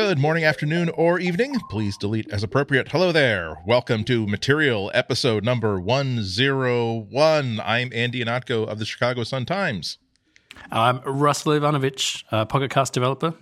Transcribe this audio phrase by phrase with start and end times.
[0.00, 1.60] Good morning, afternoon, or evening.
[1.68, 2.88] Please delete as appropriate.
[2.90, 3.58] Hello there.
[3.66, 7.60] Welcome to Material episode number 101.
[7.62, 9.98] I'm Andy Ihnatko of the Chicago Sun-Times.
[10.72, 13.34] I'm Russell Ivanovic, uh, Pocket Cast developer.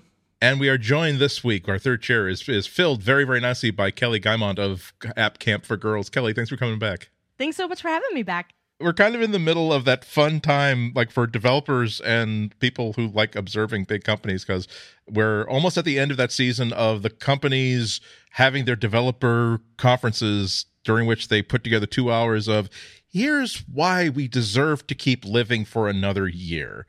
[0.42, 1.68] And we are joined this week.
[1.68, 5.64] Our third chair is, is filled very, very nicely by Kelly Guimont of App Camp
[5.64, 6.10] for Girls.
[6.10, 7.10] Kelly, thanks for coming back.
[7.38, 10.04] Thanks so much for having me back we're kind of in the middle of that
[10.04, 14.68] fun time like for developers and people who like observing big companies because
[15.08, 18.00] we're almost at the end of that season of the companies
[18.32, 22.68] having their developer conferences during which they put together two hours of
[23.10, 26.86] here's why we deserve to keep living for another year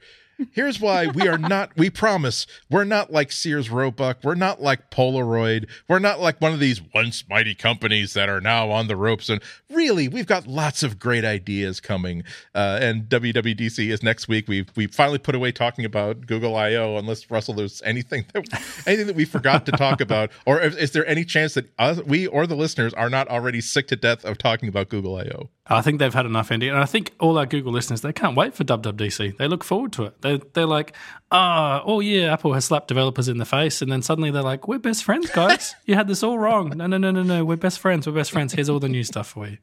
[0.51, 4.19] Here's why we are not, we promise, we're not like Sears Roebuck.
[4.23, 5.69] We're not like Polaroid.
[5.87, 9.29] We're not like one of these once mighty companies that are now on the ropes.
[9.29, 12.23] And really, we've got lots of great ideas coming.
[12.55, 14.47] Uh, and WWDC is next week.
[14.47, 16.97] We've, we finally put away talking about Google I.O.
[16.97, 20.31] unless Russell, there's anything that, anything that we forgot to talk about.
[20.45, 23.87] Or is, there any chance that us, we or the listeners are not already sick
[23.89, 25.49] to death of talking about Google I.O.?
[25.75, 26.67] I think they've had enough, Andy.
[26.67, 29.37] And I think all our Google listeners, they can't wait for WWDC.
[29.37, 30.21] They look forward to it.
[30.21, 30.95] They, they're like,
[31.31, 33.81] oh, oh, yeah, Apple has slapped developers in the face.
[33.81, 35.75] And then suddenly they're like, we're best friends, guys.
[35.85, 36.69] you had this all wrong.
[36.75, 37.45] No, no, no, no, no.
[37.45, 38.07] We're best friends.
[38.07, 38.53] We're best friends.
[38.53, 39.57] Here's all the new stuff for you.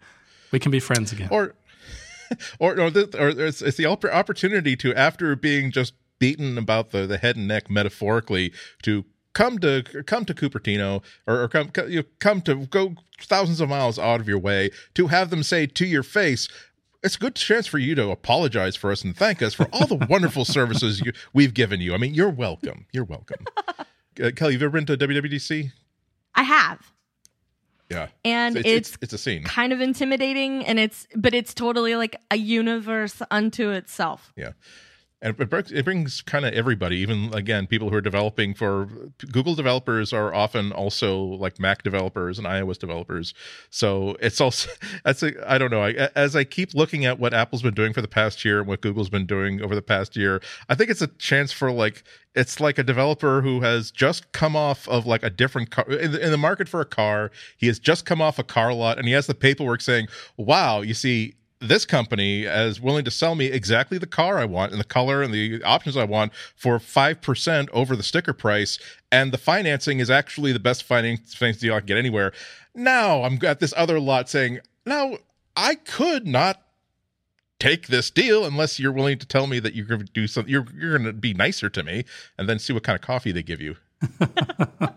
[0.53, 1.29] We can be friends again.
[1.33, 1.55] Or,
[2.61, 7.07] or, or, the, or it's, it's the opportunity to, after being just beaten about the,
[7.07, 9.05] the head and neck metaphorically, to
[9.37, 13.69] come to come to Cupertino or, or come you know, come to go thousands of
[13.69, 16.49] miles out of your way to have them say to your face
[17.03, 19.87] it's a good chance for you to apologize for us and thank us for all
[19.87, 21.95] the wonderful services you, we've given you.
[21.95, 22.87] I mean, you're welcome.
[22.93, 23.45] You're welcome.
[24.19, 25.73] Uh, Kelly, you've ever been to WWDC?
[26.35, 26.91] I have.
[27.91, 28.09] Yeah.
[28.25, 29.43] And it's, it's, it's, it's a scene.
[29.45, 34.33] Kind of intimidating and it's but it's totally like a universe unto itself.
[34.35, 34.53] Yeah
[35.27, 38.87] and it brings kind of everybody even again people who are developing for
[39.33, 43.35] google developers are often also like mac developers and ios developers.
[43.71, 44.71] So it's also
[45.05, 47.93] that's a, i don't know I, as i keep looking at what apple's been doing
[47.93, 50.91] for the past year and what google's been doing over the past year i think
[50.91, 52.05] it's a chance for like
[52.35, 56.13] it's like a developer who has just come off of like a different car in
[56.13, 58.99] the, in the market for a car he has just come off a car lot
[58.99, 60.07] and he has the paperwork saying
[60.37, 61.35] wow you see
[61.69, 65.23] this company is willing to sell me exactly the car I want and the color
[65.23, 68.79] and the options I want for 5% over the sticker price.
[69.13, 72.33] And the financing is actually the best finance deal I can get anywhere.
[72.75, 75.19] Now I'm at this other lot saying, now
[75.57, 76.63] I could not
[77.59, 80.51] take this deal unless you're willing to tell me that you're going to do something,
[80.51, 82.05] you're, you're going to be nicer to me
[82.37, 83.77] and then see what kind of coffee they give you.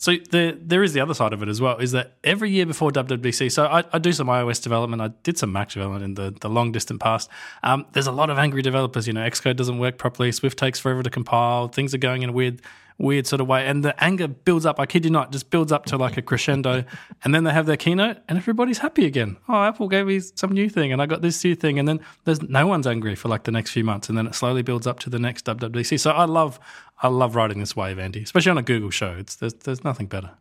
[0.00, 2.64] So the, there is the other side of it as well, is that every year
[2.64, 6.14] before WWDC, so I, I do some iOS development, I did some Mac development in
[6.14, 7.28] the, the long distant past.
[7.64, 10.78] Um, there's a lot of angry developers, you know, Xcode doesn't work properly, Swift takes
[10.78, 12.62] forever to compile, things are going in weird
[12.98, 13.66] weird sort of way.
[13.66, 16.22] And the anger builds up, I kid you not, just builds up to like a
[16.22, 16.84] crescendo.
[17.24, 19.36] and then they have their keynote and everybody's happy again.
[19.48, 21.78] Oh, Apple gave me some new thing and I got this new thing.
[21.78, 24.08] And then there's no one's angry for like the next few months.
[24.08, 26.00] And then it slowly builds up to the next WWDC.
[26.00, 26.58] So I love,
[27.00, 29.14] I love riding this wave, Andy, especially on a Google show.
[29.18, 30.32] It's, there's, there's nothing better.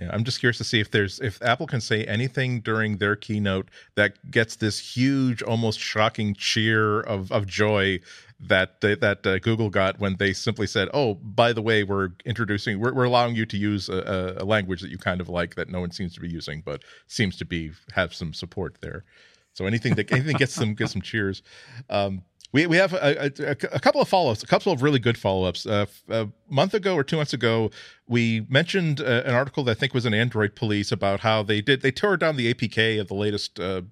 [0.00, 3.14] Yeah, I'm just curious to see if there's if Apple can say anything during their
[3.14, 8.00] keynote that gets this huge, almost shocking cheer of of joy
[8.48, 12.80] that that uh, Google got when they simply said, "Oh, by the way, we're introducing,
[12.80, 15.68] we're, we're allowing you to use a, a, language that you kind of like that
[15.68, 19.04] no one seems to be using, but seems to be have some support there."
[19.52, 21.42] So anything that anything gets some gets some cheers.
[21.88, 22.22] Um,
[22.52, 25.18] we we have a, a, a couple of follow ups, a couple of really good
[25.18, 25.66] follow ups.
[25.66, 27.70] Uh, a month ago or two months ago,
[28.06, 31.60] we mentioned uh, an article that I think was an Android police about how they
[31.60, 33.82] did they tore down the APK of the latest uh,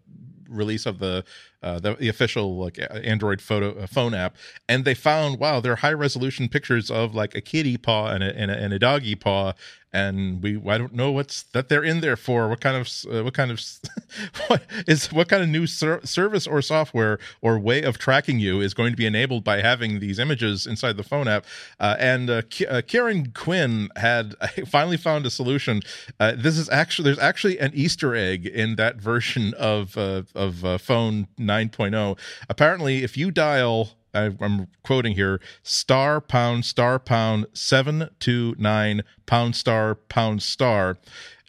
[0.48, 1.24] release of the
[1.62, 4.36] uh, the, the, official like Android photo uh, phone app,
[4.68, 8.24] and they found wow, there are high resolution pictures of like a kitty paw and
[8.24, 9.52] a, and a, and a doggy paw,
[9.92, 12.48] and we I don't know what's that they're in there for.
[12.48, 13.60] What kind of uh, what kind of
[14.46, 18.60] what is what kind of new ser- service or software or way of tracking you
[18.60, 21.44] is going to be enabled by having these images inside the phone app?
[21.78, 24.34] Uh, and uh, K- uh, Kieran Quinn had
[24.68, 25.82] finally found a solution.
[26.18, 30.80] Uh, this is actually there's actually an Easter egg in that version of uh, of
[30.80, 32.18] phone 9.0.
[32.48, 40.42] Apparently, if you dial I'm quoting here star pound star pound 729 pound star pound
[40.42, 40.98] star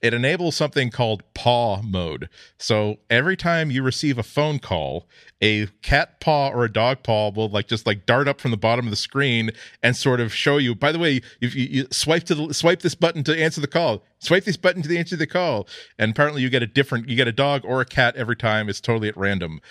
[0.03, 2.27] it enables something called paw mode.
[2.57, 5.07] So every time you receive a phone call,
[5.41, 8.57] a cat paw or a dog paw will like just like dart up from the
[8.57, 9.51] bottom of the screen
[9.81, 10.75] and sort of show you.
[10.75, 13.67] By the way, if you, you swipe to the, swipe this button to answer the
[13.67, 17.07] call, swipe this button to the answer the call, and apparently you get a different
[17.07, 18.67] you get a dog or a cat every time.
[18.67, 19.61] It's totally at random.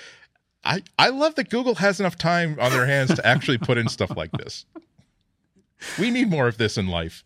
[0.64, 3.88] I, I love that Google has enough time on their hands to actually put in
[3.88, 4.64] stuff like this.
[5.98, 7.24] We need more of this in life.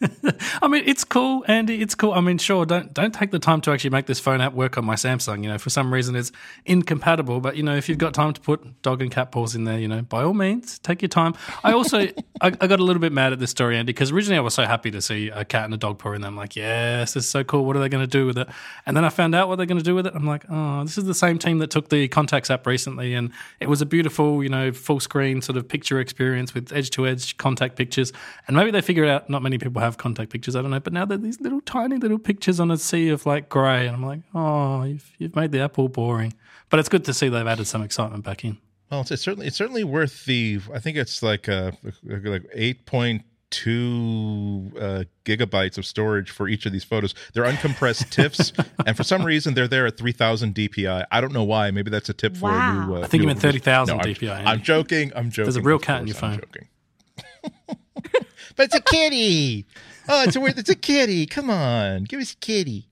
[0.62, 1.82] I mean, it's cool, Andy.
[1.82, 2.12] It's cool.
[2.12, 4.78] I mean, sure, don't don't take the time to actually make this phone app work
[4.78, 5.42] on my Samsung.
[5.42, 6.32] You know, for some reason it's
[6.64, 7.40] incompatible.
[7.40, 9.78] But you know, if you've got time to put dog and cat paws in there,
[9.78, 11.34] you know, by all means, take your time.
[11.62, 11.98] I also
[12.40, 14.54] I, I, got a little bit mad at this story, Andy, because originally I was
[14.54, 16.28] so happy to see a cat and a dog paw in there.
[16.28, 17.66] I'm like, yes, this is so cool.
[17.66, 18.48] What are they going to do with it?
[18.86, 20.14] And then I found out what they're going to do with it.
[20.14, 23.32] I'm like, oh, this is the same team that took the Contacts app recently, and
[23.60, 27.06] it was a beautiful, you know, full screen sort of picture experience with edge to
[27.06, 28.12] edge contact pictures.
[28.46, 30.56] And maybe they figured out not many people have contact pictures.
[30.56, 33.26] I don't know, but now they're these little tiny little pictures on a sea of
[33.26, 36.32] like grey, and I'm like, oh, you've you've made the app all boring.
[36.68, 38.58] But it's good to see they've added some excitement back in.
[38.90, 40.60] Well, it's, it's certainly it's certainly worth the.
[40.74, 41.72] I think it's like uh
[42.04, 47.14] like eight point two uh, gigabytes of storage for each of these photos.
[47.34, 48.52] They're uncompressed TIFFs,
[48.86, 51.04] and for some reason they're there at three thousand DPI.
[51.10, 51.70] I don't know why.
[51.72, 52.82] Maybe that's a tip for Wow.
[52.82, 52.96] a new.
[52.96, 54.42] Uh, I think you meant thirty thousand No, I'm- DPI.
[54.46, 55.12] I'm, joking.
[55.16, 55.44] I'm joking.
[55.46, 57.76] There's a real of cat in your course, I'm phone.
[58.56, 59.66] but it's a kitty.
[60.08, 60.58] Oh, it's a weird.
[60.58, 61.26] It's a kitty.
[61.26, 62.86] Come on, give us a kitty.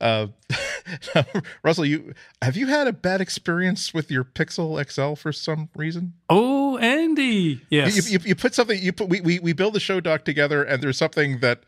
[0.00, 0.26] Uh,
[1.62, 6.14] Russell, you have you had a bad experience with your Pixel XL for some reason?
[6.28, 8.10] oh, Andy, yes.
[8.10, 8.82] You, you, you put something.
[8.82, 11.60] You put we, we we build the show doc together, and there's something that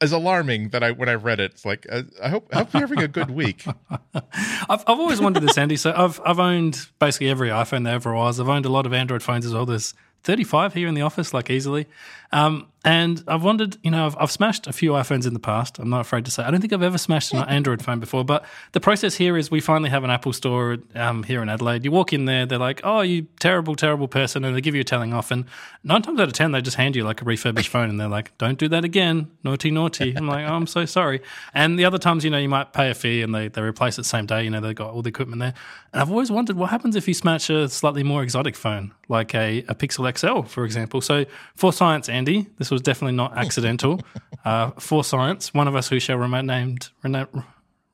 [0.00, 1.52] is alarming that I when I read it.
[1.52, 3.64] It's like uh, I hope I hope you're having a good week.
[4.14, 4.24] I've,
[4.68, 5.76] I've always wondered this, Andy.
[5.76, 8.40] So I've I've owned basically every iPhone there ever was.
[8.40, 9.66] I've owned a lot of Android phones as well.
[9.66, 9.94] There's
[10.24, 11.86] 35 here in the office, like easily.
[12.32, 15.80] Um, and I've wondered, you know, I've, I've smashed a few iPhones in the past.
[15.80, 16.44] I'm not afraid to say.
[16.44, 18.24] I don't think I've ever smashed an Android phone before.
[18.24, 21.84] But the process here is we finally have an Apple store um, here in Adelaide.
[21.84, 24.82] You walk in there, they're like, "Oh, you terrible, terrible person," and they give you
[24.82, 25.32] a telling off.
[25.32, 25.46] And
[25.82, 28.06] nine times out of ten, they just hand you like a refurbished phone, and they're
[28.06, 31.22] like, "Don't do that again, naughty, naughty." I'm like, oh, "I'm so sorry."
[31.54, 33.98] And the other times, you know, you might pay a fee and they they replace
[33.98, 34.44] it same day.
[34.44, 35.54] You know, they've got all the equipment there.
[35.92, 39.34] And I've always wondered what happens if you smash a slightly more exotic phone, like
[39.34, 41.00] a, a Pixel XL, for example.
[41.00, 41.24] So
[41.54, 44.00] for science, Andy, this was definitely not accidental.
[44.44, 47.28] uh, for science, one of us who shall remain named rena-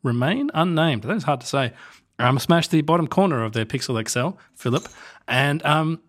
[0.03, 1.05] remain unnamed.
[1.05, 1.73] That's hard to say.
[2.19, 4.87] Um, smashed the bottom corner of their Pixel XL, Philip,
[5.27, 6.01] and um,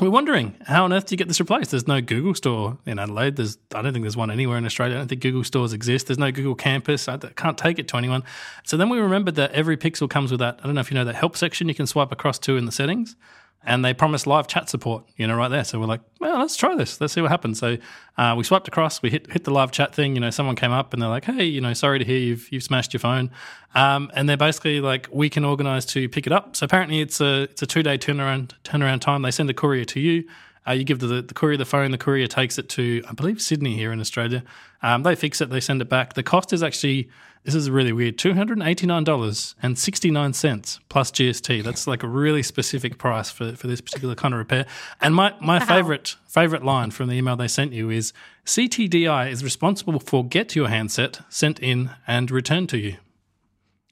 [0.00, 1.72] we're wondering how on earth do you get this replaced?
[1.72, 3.36] There's no Google store in Adelaide.
[3.36, 4.96] There's I don't think there's one anywhere in Australia.
[4.96, 6.06] I don't think Google stores exist.
[6.06, 7.08] There's no Google campus.
[7.08, 8.22] I can't take it to anyone.
[8.64, 10.60] So then we remembered that every Pixel comes with that.
[10.62, 12.64] I don't know if you know that help section you can swipe across to in
[12.64, 13.16] the settings.
[13.64, 15.64] And they promised live chat support, you know, right there.
[15.64, 17.00] So we're like, well, let's try this.
[17.00, 17.58] Let's see what happens.
[17.58, 17.76] So
[18.16, 19.02] uh, we swiped across.
[19.02, 20.14] We hit hit the live chat thing.
[20.14, 22.50] You know, someone came up and they're like, hey, you know, sorry to hear you've
[22.50, 23.30] you've smashed your phone.
[23.74, 26.56] Um, and they're basically like, we can organise to pick it up.
[26.56, 29.22] So apparently, it's a it's a two day turnaround turnaround time.
[29.22, 30.24] They send a courier to you.
[30.66, 31.90] Uh, you give the, the courier the phone.
[31.90, 34.44] The courier takes it to, I believe, Sydney here in Australia.
[34.82, 35.48] Um, they fix it.
[35.48, 36.14] They send it back.
[36.14, 37.08] The cost is actually
[37.44, 41.10] this is really weird two hundred and eighty nine dollars and sixty nine cents plus
[41.10, 41.62] GST.
[41.62, 44.66] That's like a really specific price for, for this particular kind of repair.
[45.00, 48.12] And my my favorite favorite line from the email they sent you is
[48.46, 52.96] CTDI is responsible for get your handset sent in and returned to you.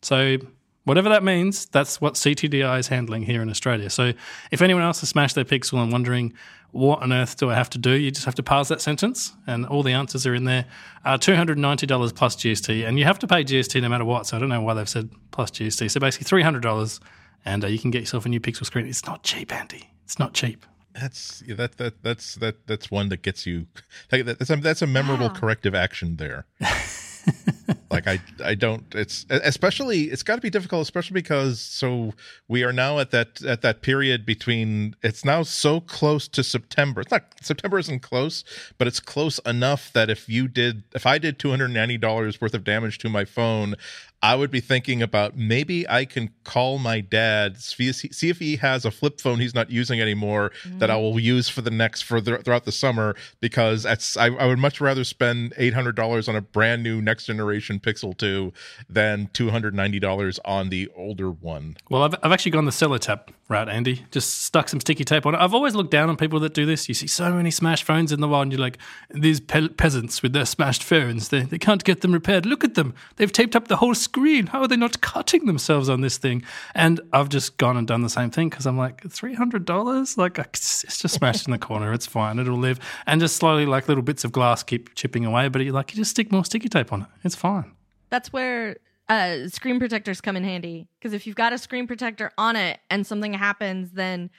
[0.02, 0.38] So
[0.86, 3.90] whatever that means, that's what CTDI is handling here in Australia.
[3.90, 4.12] So
[4.50, 6.32] if anyone else has smashed their Pixel and wondering
[6.70, 9.32] what on earth do I have to do, you just have to parse that sentence,
[9.46, 10.64] and all the answers are in there.
[11.04, 14.04] Uh, Two hundred ninety dollars plus GST, and you have to pay GST no matter
[14.04, 14.26] what.
[14.26, 15.90] So I don't know why they've said plus GST.
[15.90, 17.00] So basically three hundred dollars,
[17.44, 18.86] and uh, you can get yourself a new Pixel screen.
[18.86, 19.90] It's not cheap, Andy.
[20.04, 20.64] It's not cheap.
[20.92, 23.66] That's yeah, that that that's that that's one that gets you.
[24.12, 26.46] Like, that's a, that's a memorable corrective action there.
[27.90, 28.84] like I I don't.
[28.94, 32.12] It's especially it's got to be difficult, especially because so
[32.48, 34.94] we are now at that at that period between.
[35.02, 37.00] It's now so close to September.
[37.00, 38.44] It's not September isn't close,
[38.78, 42.40] but it's close enough that if you did if I did two hundred ninety dollars
[42.40, 43.74] worth of damage to my phone.
[44.22, 48.84] I would be thinking about maybe I can call my dad, see if he has
[48.84, 51.02] a flip phone he's not using anymore that I mm.
[51.02, 54.58] will use for the next for the, throughout the summer because that's I, I would
[54.58, 58.52] much rather spend eight hundred dollars on a brand new next generation Pixel two
[58.88, 61.76] than two hundred ninety dollars on the older one.
[61.90, 64.04] Well, I've, I've actually gone the Sellotape route, Andy.
[64.10, 65.38] Just stuck some sticky tape on it.
[65.38, 66.88] I've always looked down on people that do this.
[66.88, 68.78] You see so many smashed phones in the world, and you're like,
[69.10, 72.46] these pe- peasants with their smashed phones, they, they can't get them repaired.
[72.46, 72.94] Look at them.
[73.16, 74.46] They've taped up the whole screen.
[74.46, 76.42] How are they not cutting themselves on this thing?
[76.74, 80.16] And I've just gone and done the same thing because I'm like, $300?
[80.16, 81.92] Like, it's just smashed in the corner.
[81.92, 82.38] It's fine.
[82.38, 82.80] It'll live.
[83.06, 85.48] And just slowly, like little bits of glass keep chipping away.
[85.48, 87.08] But you're like, you just stick more sticky tape on it.
[87.24, 87.72] It's fine.
[88.10, 88.76] That's where
[89.08, 90.88] uh, screen protectors come in handy.
[90.98, 94.30] Because if you've got a screen protector on it and something happens, then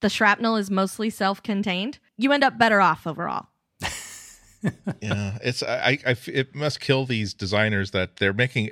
[0.00, 1.98] the shrapnel is mostly self contained.
[2.16, 3.46] You end up better off overall.
[5.00, 8.70] Yeah it's I, I it must kill these designers that they're making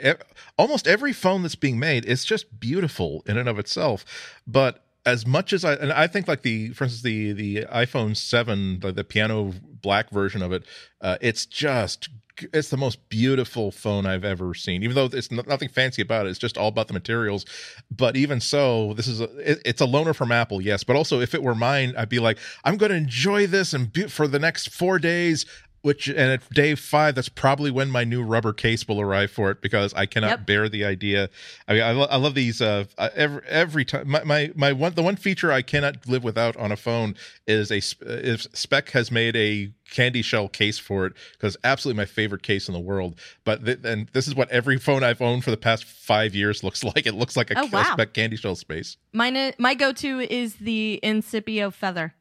[0.58, 4.04] almost every phone that's being made is just beautiful in and of itself
[4.46, 8.16] but as much as I and I think like the for instance the the iPhone
[8.16, 10.64] seven the, the piano black version of it,
[11.00, 12.08] uh, it's just
[12.52, 14.82] it's the most beautiful phone I've ever seen.
[14.82, 17.46] Even though it's nothing fancy about it, it's just all about the materials.
[17.90, 20.84] But even so, this is a, it, it's a loaner from Apple, yes.
[20.84, 23.90] But also, if it were mine, I'd be like, I'm going to enjoy this and
[23.90, 25.46] be, for the next four days
[25.86, 29.52] which and at day five that's probably when my new rubber case will arrive for
[29.52, 30.46] it because i cannot yep.
[30.46, 31.30] bear the idea.
[31.68, 34.94] I mean i, lo- I love these uh every every time my, my my one
[34.94, 37.14] the one feature i cannot live without on a phone
[37.46, 42.04] is a if Speck has made a candy shell case for it because absolutely my
[42.04, 43.14] favorite case in the world.
[43.44, 46.64] But th- and this is what every phone i've owned for the past five years
[46.64, 47.06] looks like.
[47.06, 47.92] It looks like a, oh, wow.
[47.92, 48.96] Speck candy shell space.
[49.12, 52.15] Mine my go-to is the incipio feather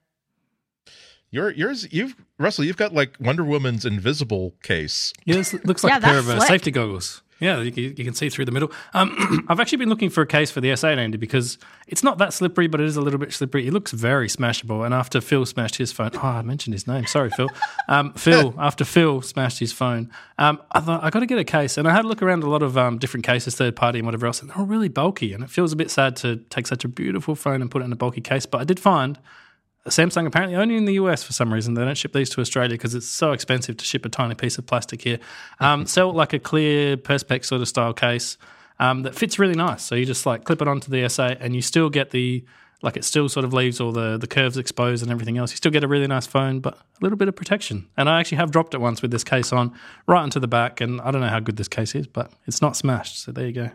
[1.36, 5.14] your yours, you've Russell, you've got like Wonder Woman's invisible case.
[5.26, 7.22] Yeah, this looks like yeah, a pair of uh, safety goggles.
[7.40, 8.72] Yeah, you, you, can see through the middle.
[8.94, 12.18] Um, I've actually been looking for a case for the S8 Andy because it's not
[12.20, 13.68] that slippery, but it is a little bit slippery.
[13.68, 14.86] It looks very smashable.
[14.86, 17.06] And after Phil smashed his phone, oh, I mentioned his name.
[17.06, 17.50] Sorry, Phil.
[17.90, 21.44] Um, Phil, after Phil smashed his phone, um, I thought I got to get a
[21.44, 21.78] case.
[21.78, 24.06] And I had a look around a lot of um, different cases, third party and
[24.06, 25.34] whatever else, and they're all really bulky.
[25.34, 27.86] And it feels a bit sad to take such a beautiful phone and put it
[27.86, 28.46] in a bulky case.
[28.46, 29.20] But I did find
[29.88, 31.76] Samsung apparently only in the US for some reason.
[31.76, 34.58] They don't ship these to Australia because it's so expensive to ship a tiny piece
[34.58, 35.20] of plastic here.
[35.60, 38.38] Um, sell like a clear Perspex sort of style case
[38.80, 39.84] um, that fits really nice.
[39.84, 42.44] So you just like clip it onto the S8 and you still get the
[42.82, 45.52] like it still sort of leaves all the the curves exposed and everything else.
[45.52, 47.88] You still get a really nice phone, but a little bit of protection.
[47.96, 49.74] And I actually have dropped it once with this case on
[50.08, 52.62] right into the back, and I don't know how good this case is, but it's
[52.62, 53.22] not smashed.
[53.22, 53.72] So there you go.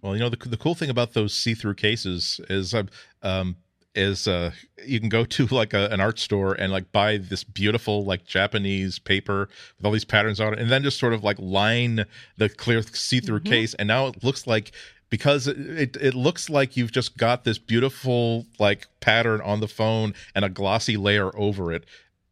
[0.00, 2.88] Well, you know the the cool thing about those see through cases is I've
[3.22, 3.56] um,
[3.94, 4.50] is uh
[4.84, 8.24] you can go to like a, an art store and like buy this beautiful like
[8.26, 12.04] japanese paper with all these patterns on it and then just sort of like line
[12.36, 13.48] the clear see-through mm-hmm.
[13.48, 13.74] case.
[13.74, 14.72] And now it looks like
[15.10, 20.14] because it, it looks like you've just got this beautiful like pattern on the phone
[20.34, 21.86] and a glossy layer over it.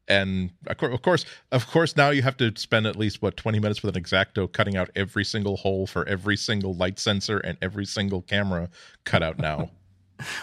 [0.09, 3.83] And of course of course now you have to spend at least what 20 minutes
[3.83, 7.87] with an X-Acto cutting out every single hole for every single light sensor and every
[7.87, 8.69] single camera
[9.05, 9.71] cut out now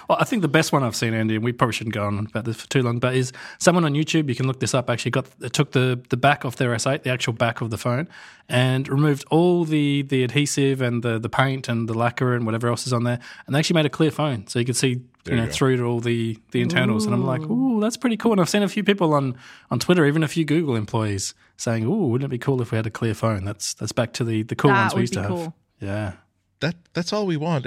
[0.07, 2.19] Well, I think the best one I've seen, Andy, and we probably shouldn't go on
[2.19, 4.29] about this for too long, but is someone on YouTube.
[4.29, 4.89] You can look this up.
[4.89, 8.07] Actually, got took the the back off their S8, the actual back of the phone,
[8.49, 12.67] and removed all the the adhesive and the the paint and the lacquer and whatever
[12.67, 15.01] else is on there, and they actually made a clear phone, so you could see
[15.25, 17.05] you know through to all the the internals.
[17.05, 17.07] Ooh.
[17.07, 18.33] And I'm like, ooh, that's pretty cool.
[18.33, 19.35] And I've seen a few people on
[19.71, 22.75] on Twitter, even a few Google employees, saying, ooh, wouldn't it be cool if we
[22.75, 23.45] had a clear phone?
[23.45, 25.37] That's that's back to the the cool that ones we used to cool.
[25.37, 25.53] have.
[25.79, 26.13] Yeah,
[26.59, 27.65] that that's all we want.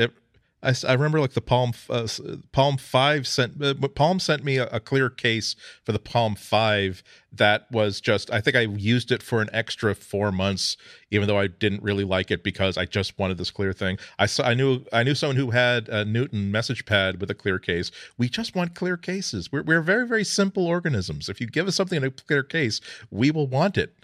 [0.67, 2.09] I, I remember like the Palm uh,
[2.51, 5.55] Palm Five sent uh, Palm sent me a, a, clear case
[5.85, 9.95] for the Palm Five that was just I think I used it for an extra
[9.95, 10.77] four months
[11.11, 13.99] even though I didn't really like it because I just wanted this clear thing.
[14.19, 17.61] I saw I knew I knew someone who had a Newton MessagePad with a clear
[17.61, 17.93] case.
[18.19, 19.53] We just want clear cases.
[19.53, 21.29] We're we're very very simple organisms.
[21.29, 22.81] If you give us something in a clear case,
[23.11, 23.95] we will want it.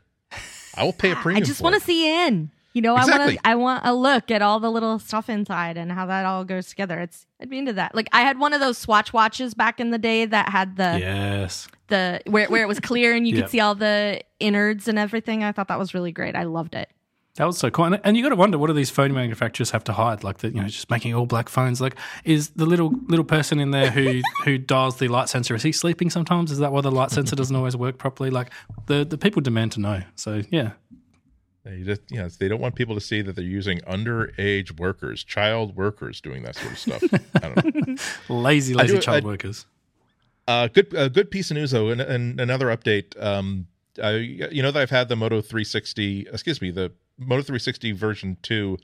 [0.74, 1.42] I will pay a premium.
[1.42, 2.50] I just want to see in.
[2.72, 3.38] You know, exactly.
[3.44, 6.24] I want I want a look at all the little stuff inside and how that
[6.24, 7.00] all goes together.
[7.00, 7.94] It's I'd be into that.
[7.94, 10.98] Like I had one of those Swatch watches back in the day that had the
[10.98, 13.44] yes the where where it was clear and you yep.
[13.44, 15.44] could see all the innards and everything.
[15.44, 16.34] I thought that was really great.
[16.34, 16.88] I loved it.
[17.36, 17.86] That was so cool.
[18.04, 20.22] And, you got to wonder what do these phone manufacturers have to hide?
[20.22, 21.80] Like, that, you know, just making all black phones.
[21.80, 25.54] Like, is the little little person in there who who dials the light sensor?
[25.54, 26.50] Is he sleeping sometimes?
[26.50, 28.28] Is that why the light sensor doesn't always work properly?
[28.28, 28.50] Like,
[28.84, 30.02] the the people demand to know.
[30.14, 30.72] So yeah,
[31.64, 35.22] they just, you know, they don't want people to see that they're using underage workers,
[35.22, 37.02] child workers, doing that sort of stuff.
[38.28, 39.66] lazy, lazy do, child I, workers.
[40.48, 43.20] Uh, good, a good piece of news though, and, and another update.
[43.22, 43.68] Um,
[44.02, 48.36] I, you know that I've had the Moto 360, excuse me, the Moto 360 version
[48.42, 48.78] two,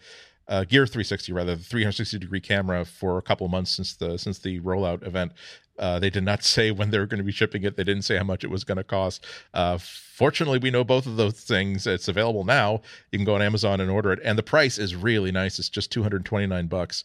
[0.47, 4.39] uh, Gear 360 rather, the 360 degree camera for a couple months since the since
[4.39, 5.33] the rollout event.
[5.79, 7.77] Uh, they did not say when they were going to be shipping it.
[7.77, 9.25] They didn't say how much it was going to cost.
[9.55, 11.87] Uh, fortunately, we know both of those things.
[11.87, 12.83] It's available now.
[13.13, 15.59] You can go on Amazon and order it, and the price is really nice.
[15.59, 17.05] It's just two hundred twenty nine bucks.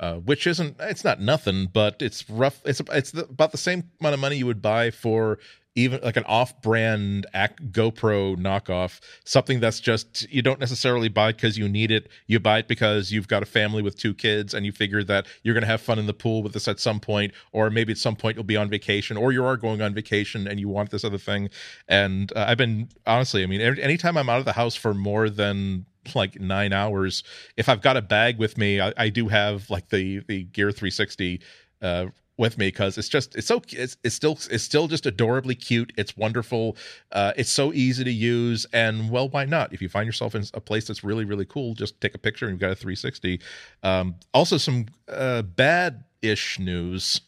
[0.00, 2.60] Uh, which isn't it's not nothing, but it's rough.
[2.64, 5.38] It's it's the, about the same amount of money you would buy for
[5.74, 11.56] even like an off-brand GoPro knockoff, something that's just you don't necessarily buy it because
[11.56, 12.08] you need it.
[12.26, 15.26] You buy it because you've got a family with two kids and you figure that
[15.42, 17.92] you're going to have fun in the pool with this at some point, or maybe
[17.92, 20.68] at some point you'll be on vacation, or you are going on vacation and you
[20.68, 21.48] want this other thing.
[21.88, 25.30] And uh, I've been honestly, I mean, anytime I'm out of the house for more
[25.30, 27.22] than like nine hours,
[27.56, 30.70] if I've got a bag with me, I, I do have like the the Gear
[30.70, 31.40] 360
[31.80, 32.06] uh,
[32.38, 35.92] with me because it's just it's so it's, it's still it's still just adorably cute
[35.96, 36.76] it's wonderful
[37.12, 40.42] uh, it's so easy to use and well why not if you find yourself in
[40.54, 43.40] a place that's really really cool just take a picture and you've got a 360
[43.82, 47.20] um, also some uh, bad ish news.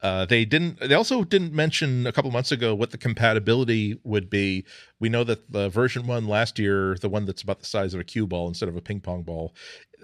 [0.00, 0.80] Uh, they didn't.
[0.80, 4.64] They also didn't mention a couple months ago what the compatibility would be.
[5.00, 8.00] We know that the version one last year, the one that's about the size of
[8.00, 9.54] a cue ball instead of a ping pong ball,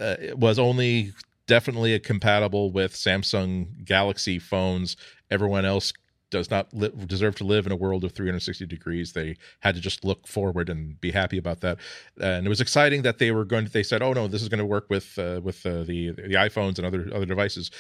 [0.01, 1.13] uh, was only
[1.47, 4.97] definitely compatible with Samsung Galaxy phones.
[5.31, 5.93] Everyone else
[6.31, 9.13] does not li- deserve to live in a world of 360 degrees.
[9.13, 11.79] They had to just look forward and be happy about that.
[12.21, 13.67] And it was exciting that they were going.
[13.67, 16.11] To, they said, "Oh no, this is going to work with uh, with uh, the
[16.11, 17.71] the iPhones and other other devices."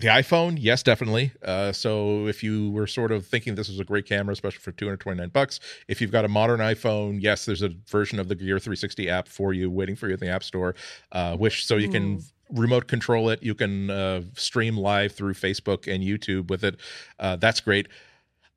[0.00, 1.30] The iPhone, yes, definitely.
[1.44, 4.72] Uh, so if you were sort of thinking this is a great camera, especially for
[4.72, 8.58] 229 bucks, if you've got a modern iPhone, yes, there's a version of the Gear
[8.58, 10.74] 360 app for you, waiting for you in the App Store,
[11.12, 13.42] uh, which so you can remote control it.
[13.42, 16.80] You can uh, stream live through Facebook and YouTube with it.
[17.18, 17.86] Uh, that's great.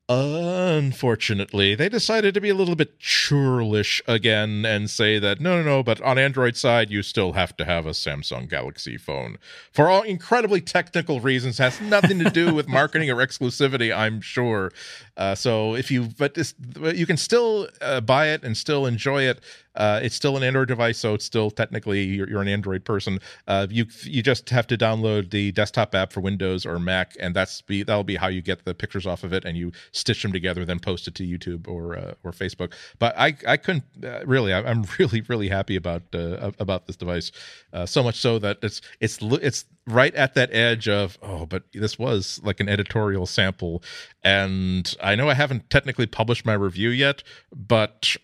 [0.10, 5.64] Unfortunately, they decided to be a little bit churlish again and say that no, no,
[5.64, 9.38] no, but on Android side, you still have to have a Samsung Galaxy phone
[9.72, 11.58] for all incredibly technical reasons.
[11.58, 14.74] Has nothing to do with marketing or exclusivity, I'm sure.
[15.16, 16.54] Uh, so if you, but this,
[16.94, 19.40] you can still uh, buy it and still enjoy it.
[19.76, 23.20] Uh, it's still an Android device, so it's still technically you're, you're an Android person.
[23.48, 27.36] Uh, you you just have to download the desktop app for Windows or Mac, and
[27.36, 30.22] that's be that'll be how you get the pictures off of it, and you stitch
[30.22, 32.74] them together, then post it to YouTube or uh, or Facebook.
[33.00, 34.54] But I I couldn't uh, really.
[34.54, 37.32] I, am really really happy about uh, about this device,
[37.74, 41.64] uh, so much so that it's it's it's right at that edge of oh, but
[41.74, 43.82] this was like an editorial sample,
[44.24, 47.24] and I know I haven't technically published my review yet,
[47.56, 48.16] but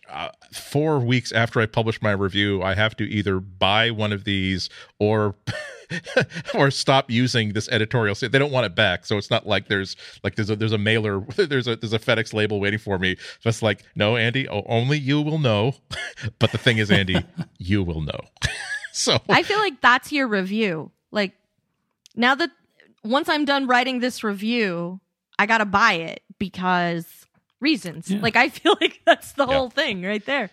[0.52, 4.70] four weeks after I publish my review, I have to either buy one of these
[5.00, 5.36] or
[6.54, 8.16] or stop using this editorial.
[8.16, 10.74] So They don't want it back, so it's not like there's like there's a there's
[10.74, 13.18] a mailer there's a there's a FedEx label waiting for me.
[13.40, 15.74] Just like no, Andy, only you will know.
[16.40, 17.24] but the thing is, Andy,
[17.58, 18.20] you will know.
[18.92, 20.92] so I feel like that's your review.
[21.12, 21.34] Like
[22.16, 22.52] now that
[23.04, 25.00] once I'm done writing this review,
[25.40, 27.26] I gotta buy it because
[27.60, 28.10] reasons.
[28.10, 28.20] Yeah.
[28.22, 29.54] Like I feel like that's the yeah.
[29.54, 30.50] whole thing right there.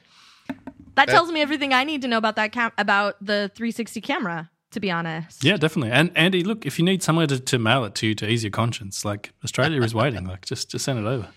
[0.97, 4.51] That, tells me everything I need to know about that cam- about the 360 camera.
[4.73, 5.93] To be honest, yeah, definitely.
[5.93, 8.51] And Andy, look, if you need somewhere to, to mail it to to ease your
[8.51, 10.27] conscience, like Australia is waiting.
[10.27, 11.29] Like just just send it over.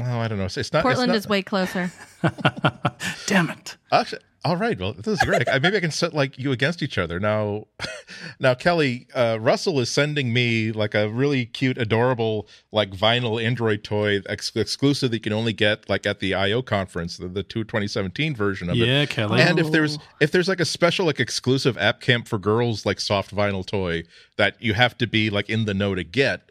[0.00, 0.46] Oh, I don't know.
[0.46, 0.82] It's not.
[0.82, 1.92] Portland it's not, is way closer.
[3.26, 3.76] Damn it!
[3.92, 4.78] Actually, all right.
[4.78, 5.48] Well, this is great.
[5.48, 7.66] I, Maybe I can set like you against each other now.
[8.38, 13.82] Now, Kelly uh, Russell is sending me like a really cute, adorable, like vinyl Android
[13.82, 17.42] toy ex- exclusive that you can only get like at the I/O conference, the, the
[17.42, 18.88] 2017 version of yeah, it.
[18.88, 19.40] Yeah, Kelly.
[19.40, 23.00] And if there's if there's like a special like exclusive app camp for girls like
[23.00, 24.02] soft vinyl toy
[24.36, 26.50] that you have to be like in the know to get,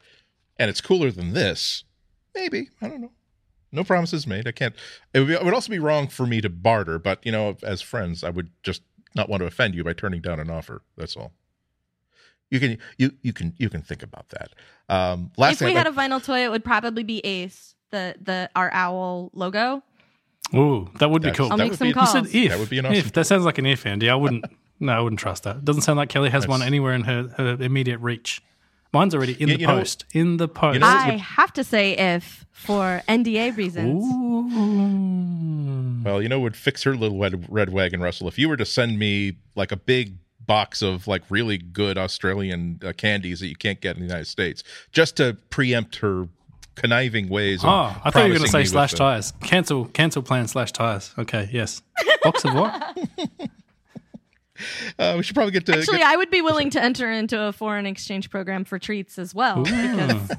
[0.58, 1.84] and it's cooler than this,
[2.34, 3.12] maybe I don't know.
[3.74, 4.48] No promises made.
[4.48, 4.76] I can't.
[5.14, 7.58] It would, be, it would also be wrong for me to barter, but you know,
[7.64, 8.84] as friends, I would just
[9.16, 10.84] not want to offend you by turning down an offer.
[10.96, 11.34] That's all.
[12.52, 14.52] You can you you can you can think about that.
[14.88, 18.48] Um, last if we had a vinyl toy, it would probably be Ace, the the
[18.56, 19.82] our owl logo.
[20.54, 21.52] Ooh, that would be cool.
[21.52, 22.14] I'll that make some be, calls.
[22.14, 22.52] You said if.
[22.52, 23.14] That would be an awesome if.
[23.14, 24.08] That sounds like an if, Andy.
[24.08, 24.46] I wouldn't.
[24.80, 25.58] no, I wouldn't trust that.
[25.58, 28.44] It doesn't sound like Kelly has That's, one anywhere in her, her immediate reach.
[28.94, 30.06] Mine's already in you, the post.
[30.14, 30.76] Know, in the post.
[30.76, 34.04] You know, I would, have to say if for NDA reasons.
[34.06, 34.44] Ooh.
[36.04, 38.28] Well, you know, would fix her little red, red wagon, Russell.
[38.28, 42.80] If you were to send me like a big box of like really good Australian
[42.86, 46.28] uh, candies that you can't get in the United States, just to preempt her
[46.76, 47.64] conniving ways.
[47.64, 49.34] Oh, I thought you were going to say slash tires.
[49.42, 51.14] Cancel, cancel plan slash tires.
[51.18, 51.82] Okay, yes.
[52.22, 52.98] Box of what?
[55.00, 55.76] Uh, we should probably get to.
[55.76, 59.18] Actually, get, I would be willing to enter into a foreign exchange program for treats
[59.18, 59.64] as well.
[59.64, 60.32] Because...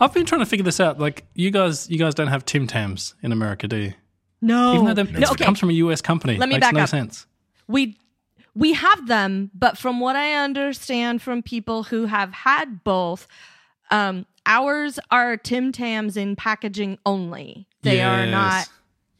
[0.00, 0.98] I've been trying to figure this out.
[0.98, 3.92] Like, you guys, you guys don't have Tim Tams in America, do you?
[4.40, 5.44] No, even though no, okay.
[5.44, 6.00] it comes from a U.S.
[6.00, 6.36] company.
[6.36, 6.88] Let me Makes back no up.
[6.88, 7.26] sense.
[7.68, 7.96] We
[8.54, 13.28] we have them, but from what I understand from people who have had both,
[13.90, 17.66] um, ours are Tim Tams in packaging only.
[17.82, 18.06] They yes.
[18.06, 18.68] are not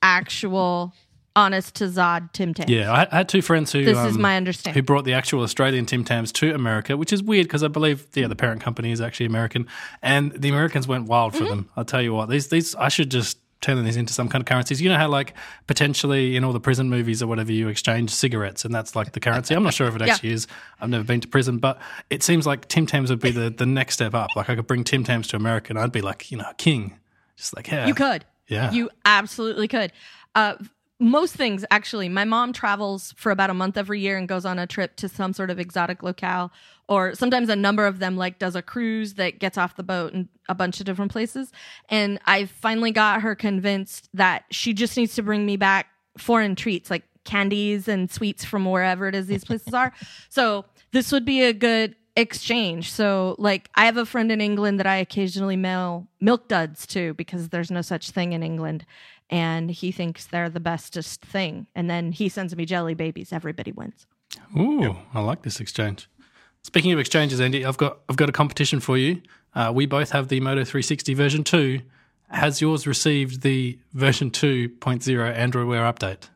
[0.02, 0.92] actual
[1.36, 2.70] honest to Zod Tim Tams.
[2.70, 5.42] Yeah, I, had two friends who this um, is my understanding who brought the actual
[5.42, 8.92] Australian Tim Tams to America, which is weird because I believe yeah the parent company
[8.92, 9.66] is actually American,
[10.02, 11.48] and the Americans went wild for mm-hmm.
[11.48, 11.70] them.
[11.76, 14.46] I'll tell you what, these these I should just turn these into some kind of
[14.46, 14.82] currencies.
[14.82, 15.34] You know how like
[15.66, 19.20] potentially in all the prison movies or whatever you exchange cigarettes and that's like the
[19.20, 19.54] currency.
[19.54, 20.34] I'm not sure if it actually yeah.
[20.34, 20.46] is.
[20.80, 23.66] I've never been to prison, but it seems like Tim Tams would be the the
[23.66, 24.30] next step up.
[24.36, 26.98] Like I could bring Tim Tams to America and I'd be like you know king,
[27.36, 29.92] just like yeah, you could, yeah, you absolutely could.
[30.34, 30.54] Uh,
[31.02, 34.58] most things actually my mom travels for about a month every year and goes on
[34.58, 36.52] a trip to some sort of exotic locale
[36.88, 40.12] or sometimes a number of them like does a cruise that gets off the boat
[40.12, 41.50] in a bunch of different places
[41.88, 46.54] and i finally got her convinced that she just needs to bring me back foreign
[46.54, 49.92] treats like candies and sweets from wherever it is these places are
[50.28, 52.92] so this would be a good exchange.
[52.92, 57.14] So, like, I have a friend in England that I occasionally mail milk duds to
[57.14, 58.84] because there's no such thing in England.
[59.32, 61.66] And he thinks they're the bestest thing.
[61.74, 63.32] And then he sends me jelly babies.
[63.32, 64.06] Everybody wins.
[64.56, 66.08] Ooh, I like this exchange.
[66.62, 69.22] Speaking of exchanges, Andy, I've got I've got a competition for you.
[69.54, 71.80] Uh, we both have the Moto 360 version 2.
[72.30, 76.28] Has yours received the version 2.0 Android Wear update?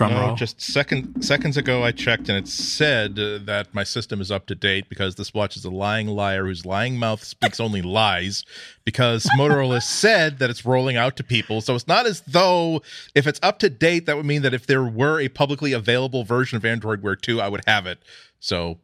[0.00, 0.34] Drum No, roll.
[0.34, 4.46] just second seconds ago, I checked and it said uh, that my system is up
[4.46, 8.42] to date because this watch is a lying liar whose lying mouth speaks only lies.
[8.86, 12.80] Because Motorola said that it's rolling out to people, so it's not as though
[13.14, 16.24] if it's up to date, that would mean that if there were a publicly available
[16.24, 17.98] version of Android Wear 2, I would have it.
[18.38, 18.78] So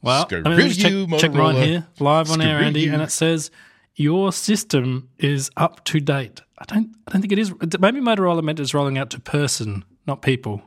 [0.00, 2.92] Well, I mean, just check, you, check mine here live on air, Andy, you.
[2.92, 3.50] and it says
[3.96, 6.40] your system is up to date.
[6.56, 7.52] I don't, I don't think it is.
[7.80, 10.62] Maybe Motorola meant it's rolling out to person, not people.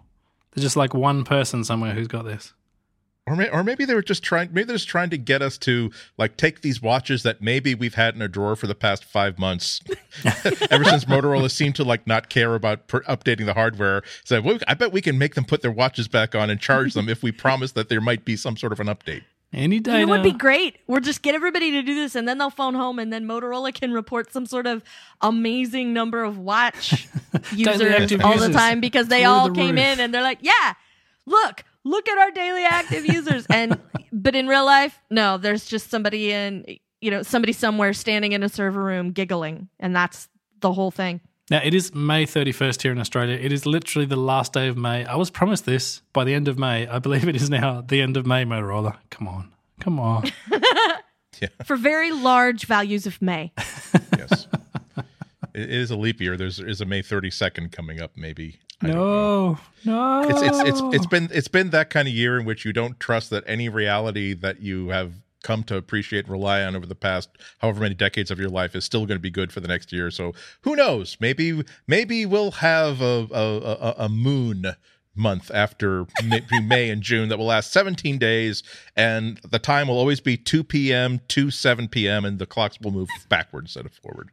[0.51, 2.53] There's just like one person somewhere who's got this.
[3.25, 4.49] Or, may, or maybe they were just trying.
[4.51, 7.93] Maybe they're just trying to get us to like take these watches that maybe we've
[7.93, 9.79] had in a drawer for the past five months,
[10.69, 14.03] ever since Motorola seemed to like not care about per- updating the hardware.
[14.25, 16.95] So well, I bet we can make them put their watches back on and charge
[16.95, 19.23] them if we promise that there might be some sort of an update.
[19.53, 20.77] Any It would be great.
[20.87, 23.73] We'll just get everybody to do this and then they'll phone home and then Motorola
[23.73, 24.83] can report some sort of
[25.21, 27.07] amazing number of watch
[27.55, 29.85] users active all the time because they all the came roof.
[29.85, 30.73] in and they're like, yeah,
[31.25, 33.45] look, look at our daily active users.
[33.47, 33.79] And,
[34.11, 36.65] but in real life, no, there's just somebody in,
[36.99, 39.69] you know, somebody somewhere standing in a server room giggling.
[39.79, 40.29] And that's
[40.61, 41.21] the whole thing.
[41.49, 43.37] Now, it is May 31st here in Australia.
[43.39, 45.05] It is literally the last day of May.
[45.05, 46.87] I was promised this by the end of May.
[46.87, 48.97] I believe it is now the end of May, Motorola.
[49.09, 49.51] Come on.
[49.81, 50.23] Come on.
[51.41, 51.49] yeah.
[51.65, 53.51] For very large values of May.
[54.17, 54.47] Yes,
[55.53, 56.37] it is a leap year.
[56.37, 58.11] There's is a May 32nd coming up.
[58.15, 58.87] Maybe I.
[58.87, 59.59] No.
[59.85, 60.21] No.
[60.21, 62.99] It's it's it's it's been it's been that kind of year in which you don't
[62.99, 66.95] trust that any reality that you have come to appreciate and rely on over the
[66.95, 67.29] past
[67.59, 69.91] however many decades of your life is still going to be good for the next
[69.91, 70.09] year.
[70.09, 71.17] So who knows?
[71.19, 74.75] Maybe maybe we'll have a a, a, a moon
[75.15, 78.63] month after May, May and June that will last 17 days
[78.95, 81.19] and the time will always be 2 p.m.
[81.29, 82.25] to 7 p.m.
[82.25, 84.29] and the clocks will move backwards instead of forward.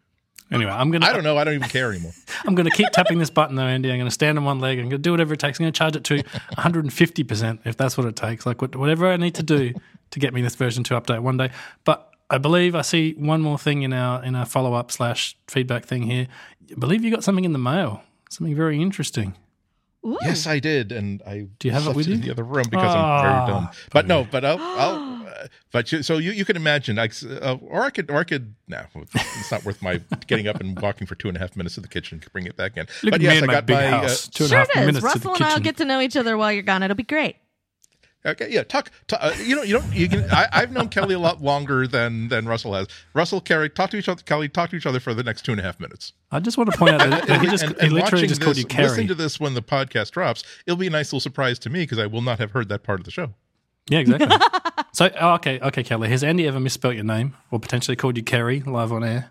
[0.53, 1.39] Anyway, I'm gonna I don't know.
[1.39, 2.11] I don't even care anymore.
[2.45, 3.91] I'm gonna keep tapping this button though, Andy.
[3.93, 4.81] I'm gonna stand on one leg.
[4.81, 5.61] I'm gonna do whatever it takes.
[5.61, 8.47] I'm gonna charge it to 150 percent if that's what it takes.
[8.47, 9.75] Like whatever I need to do
[10.11, 11.51] to get me this version two update one day.
[11.85, 15.37] But I believe I see one more thing in our in our follow up slash
[15.49, 16.29] feedback thing here.
[16.71, 18.03] I believe you got something in the mail.
[18.29, 19.35] Something very interesting.
[20.07, 20.17] Ooh.
[20.23, 22.19] Yes, I did, and I Do you have it left with in you?
[22.21, 23.69] the other room because I'm Ah, very dumb.
[23.93, 27.11] But no, but I'll, I'll uh, but you, so you, you can imagine, I,
[27.43, 28.55] uh, or I could, or I could.
[28.67, 31.75] No, it's not worth my getting up and walking for two and a half minutes
[31.75, 32.87] to the kitchen, to bring it back in.
[33.03, 33.83] Look but at yes, I got big my.
[34.07, 34.09] Uh.
[34.31, 34.87] Two and a Sure half it is.
[34.87, 35.53] minutes to Russell the and kitchen.
[35.53, 36.83] I'll get to know each other while you're gone.
[36.83, 37.37] It'll be great.
[38.25, 38.91] Okay, yeah, talk.
[39.07, 39.95] talk uh, you know, you don't.
[39.95, 40.31] You can.
[40.31, 42.87] I, I've known Kelly a lot longer than than Russell has.
[43.15, 44.23] Russell, Kelly, talk to each other.
[44.23, 46.13] Kelly, talk to each other for the next two and a half minutes.
[46.31, 48.29] I just want to point out that that he just and, he and literally watching
[48.29, 48.89] just called this, you Carrie.
[48.89, 50.45] Listen to this when the podcast drops.
[50.67, 52.83] It'll be a nice little surprise to me because I will not have heard that
[52.83, 53.33] part of the show.
[53.89, 54.29] Yeah, exactly.
[54.93, 56.11] so, oh, okay, okay, Kelly.
[56.11, 59.31] Has Andy ever misspelt your name or potentially called you Kerry live on air?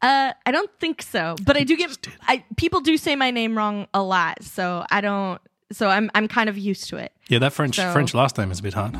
[0.00, 2.06] Uh, I don't think so, but I do get.
[2.22, 5.40] I people do say my name wrong a lot, so I don't.
[5.70, 7.12] So I'm I'm kind of used to it.
[7.28, 8.96] Yeah, that French So- French last name is a bit hard.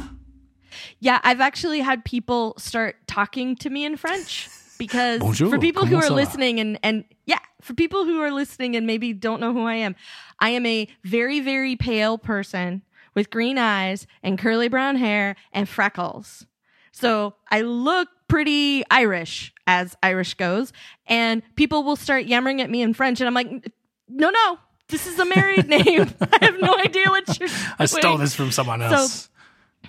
[1.00, 5.86] Yeah, I've actually had people start talking to me in French because Bonjour, for people
[5.86, 9.52] who are listening and and yeah, for people who are listening and maybe don't know
[9.52, 9.96] who I am,
[10.40, 12.82] I am a very very pale person
[13.14, 16.46] with green eyes and curly brown hair and freckles.
[16.92, 20.72] So I look pretty Irish as Irish goes,
[21.06, 23.72] and people will start yammering at me in French, and I'm like,
[24.08, 26.08] no, no, this is a married name.
[26.20, 27.48] I have no idea what you're.
[27.78, 29.28] I stole doing." this from someone else.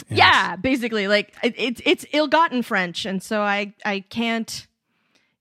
[0.09, 4.65] Yeah, basically, like it, it's it's ill-gotten French, and so I I can't,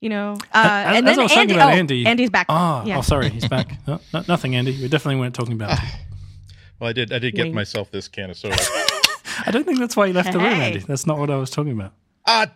[0.01, 0.33] you know.
[0.53, 2.47] Uh, As- and as then I was Andy, about oh, Andy- Andy's back.
[2.49, 2.99] Oh, yeah.
[2.99, 3.79] oh, sorry, he's back.
[3.87, 4.73] No, no, nothing, Andy.
[4.73, 5.79] We definitely weren't talking about.
[5.79, 5.85] it.
[6.81, 7.12] Well, I did.
[7.12, 7.55] I did get Wink.
[7.55, 8.57] myself this can of soda.
[9.47, 10.81] I don't think that's why you left the room, Andy.
[10.81, 11.92] That's not what I was talking about.
[12.27, 12.47] Ah,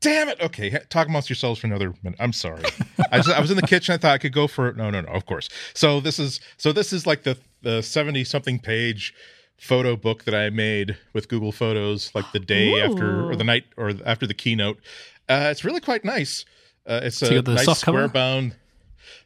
[0.00, 0.40] damn it.
[0.40, 2.18] Okay, talk amongst yourselves for another minute.
[2.20, 2.62] I'm sorry.
[3.10, 3.94] I, just, I was in the kitchen.
[3.94, 5.08] I thought I could go for no, no, no.
[5.10, 5.48] Of course.
[5.74, 9.14] So this is so this is like the the seventy something page
[9.58, 13.64] photo book that I made with Google Photos, like the day after or the night
[13.76, 14.78] or after the keynote.
[15.28, 16.44] Uh, it's really quite nice.
[16.86, 18.54] Uh, it's you a nice square bound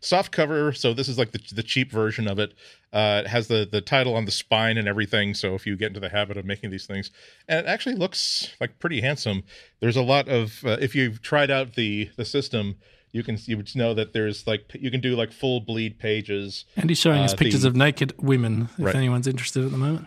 [0.02, 0.72] soft cover.
[0.74, 2.52] So this is like the the cheap version of it.
[2.92, 5.32] Uh, it has the the title on the spine and everything.
[5.32, 7.10] So if you get into the habit of making these things,
[7.48, 9.44] and it actually looks like pretty handsome.
[9.80, 12.76] There's a lot of uh, if you've tried out the the system,
[13.12, 16.66] you can you would know that there's like you can do like full bleed pages.
[16.76, 18.94] And he's showing us Uh, pictures the- of naked women, if Right.
[18.94, 20.06] anyone's interested at the moment.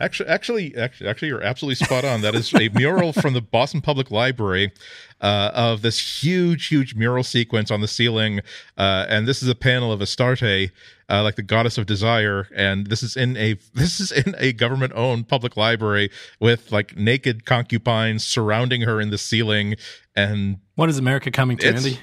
[0.00, 2.20] Actually, actually, actually, actually, you're absolutely spot on.
[2.22, 4.72] That is a mural from the Boston Public Library
[5.20, 8.40] uh, of this huge, huge mural sequence on the ceiling,
[8.76, 10.70] uh, and this is a panel of Astarte,
[11.08, 14.52] uh, like the goddess of desire, and this is in a this is in a
[14.52, 19.76] government-owned public library with like naked concubines surrounding her in the ceiling,
[20.16, 22.00] and What is America coming to, Andy?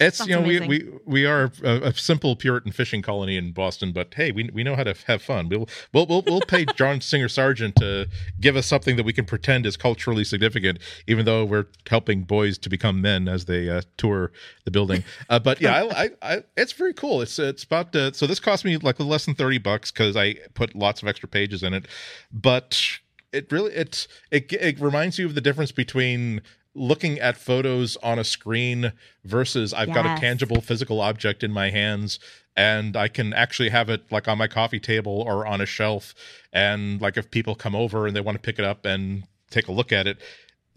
[0.00, 1.00] It's That's you know we, amazing.
[1.06, 4.62] we we are a, a simple Puritan fishing colony in Boston, but hey, we we
[4.62, 5.48] know how to have fun.
[5.48, 8.08] We'll we'll we'll, we'll pay John Singer Sargent to
[8.40, 12.58] give us something that we can pretend is culturally significant, even though we're helping boys
[12.58, 14.30] to become men as they uh, tour
[14.64, 15.02] the building.
[15.28, 17.20] Uh, but yeah, I, I, I it's very cool.
[17.20, 20.34] It's it's about uh, so this cost me like less than thirty bucks because I
[20.54, 21.86] put lots of extra pages in it,
[22.32, 23.00] but
[23.32, 26.40] it really it it it reminds you of the difference between
[26.78, 28.92] looking at photos on a screen
[29.24, 32.18] versus I've got a tangible physical object in my hands
[32.56, 36.14] and I can actually have it like on my coffee table or on a shelf.
[36.52, 39.68] And like if people come over and they want to pick it up and take
[39.68, 40.18] a look at it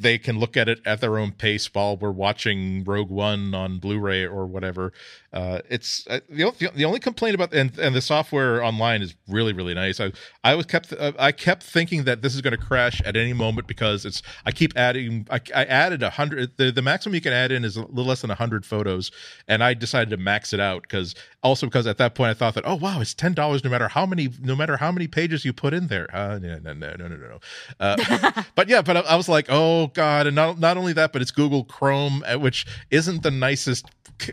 [0.02, 3.80] they can look at it at their own pace while we're watching Rogue One on
[3.80, 4.94] Blu-ray or whatever.
[5.34, 9.54] Uh, it's uh, the, the only complaint about and and the software online is really
[9.54, 10.00] really nice.
[10.00, 10.12] I
[10.44, 13.32] I was kept uh, I kept thinking that this is going to crash at any
[13.34, 17.22] moment because it's I keep adding I, I added a hundred the the maximum you
[17.22, 19.12] can add in is a little less than hundred photos
[19.48, 22.56] and I decided to max it out because also because at that point I thought
[22.56, 25.46] that oh wow it's ten dollars no matter how many no matter how many pages
[25.46, 26.14] you put in there.
[26.14, 27.28] Uh, no no no no no no.
[27.28, 27.40] no.
[27.80, 31.13] Uh, but yeah, but I, I was like, oh god, and not not only that,
[31.13, 33.86] but it's Google Chrome, uh, which isn't the nicest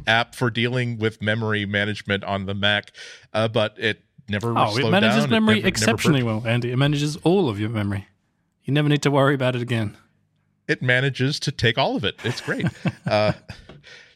[0.06, 2.92] app for dealing with memory management on the Mac,
[3.32, 5.30] uh, but it never Oh, it manages down.
[5.30, 6.44] memory never- never exceptionally broke.
[6.44, 6.70] well, Andy.
[6.70, 8.06] It manages all of your memory.
[8.64, 9.96] You never need to worry about it again.
[10.66, 12.16] It manages to take all of it.
[12.24, 12.66] It's great.
[13.06, 13.32] uh,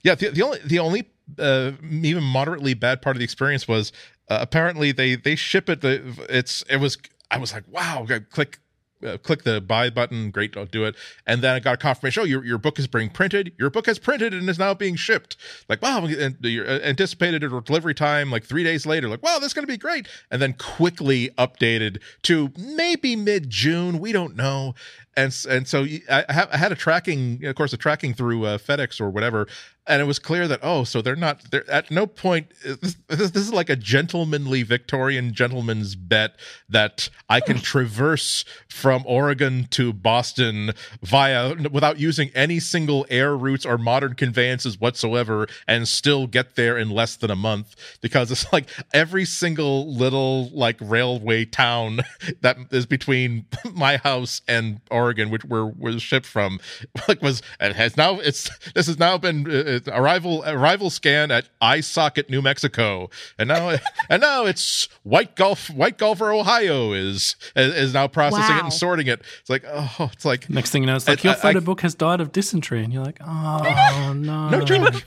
[0.02, 3.92] yeah, the, the only the only uh, even moderately bad part of the experience was
[4.28, 5.80] uh, apparently they they ship it.
[5.80, 6.98] The it's it was
[7.30, 8.58] I was like wow, click.
[9.04, 10.30] Uh, click the buy button.
[10.30, 10.94] Great, I'll do it.
[11.26, 12.22] And then I got a confirmation.
[12.22, 13.52] Oh, your your book is being printed.
[13.58, 15.36] Your book has printed and is now being shipped.
[15.68, 19.08] Like wow, and your uh, anticipated delivery time like three days later.
[19.08, 20.08] Like wow, that's going to be great.
[20.30, 23.98] And then quickly updated to maybe mid June.
[23.98, 24.74] We don't know.
[25.16, 29.00] And and so I, I had a tracking, of course, a tracking through uh, FedEx
[29.00, 29.46] or whatever,
[29.86, 31.50] and it was clear that oh, so they're not.
[31.50, 32.52] They're at no point.
[32.64, 36.36] This, this, is like a gentlemanly Victorian gentleman's bet
[36.68, 43.66] that I can traverse from Oregon to Boston via without using any single air routes
[43.66, 48.52] or modern conveyances whatsoever, and still get there in less than a month because it's
[48.52, 52.02] like every single little like railway town
[52.40, 56.60] that is between my house and Oregon, which where was shipped from,
[57.08, 61.48] like was and has now it's this has now been uh, arrival arrival scan at
[61.60, 63.76] iSocket, New Mexico, and now
[64.08, 68.72] and now it's White Gulf White Gulfer, Ohio is is is now processing it and
[68.72, 69.22] sorting it.
[69.40, 71.58] It's like oh, it's like Next thing you know, it's like I- your I- photo
[71.58, 75.04] I- book has died of dysentery, and you're like, oh no, no George.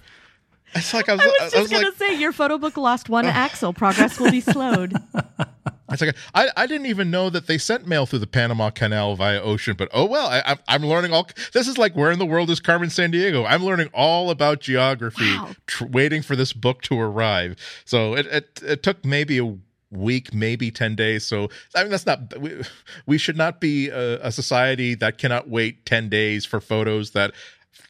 [0.76, 2.76] It's like I was, I was I just was gonna like, say your photo book
[2.76, 3.30] lost one oh.
[3.30, 3.72] axle.
[3.72, 4.94] Progress will be slowed.
[5.92, 9.16] It's like I, I didn't even know that they sent mail through the Panama Canal
[9.16, 10.28] via ocean, but oh well.
[10.28, 11.28] I, I'm I'm learning all.
[11.54, 13.46] This is like where in the world is Carmen Sandiego?
[13.48, 15.52] I'm learning all about geography, Wow.
[15.68, 17.56] tr- waiting for this book to arrive.
[17.86, 19.56] So it it, it took maybe a
[19.92, 21.24] week, maybe ten days.
[21.26, 22.36] So I mean that's not.
[22.40, 22.64] We,
[23.06, 27.32] we should not be a, a society that cannot wait ten days for photos that.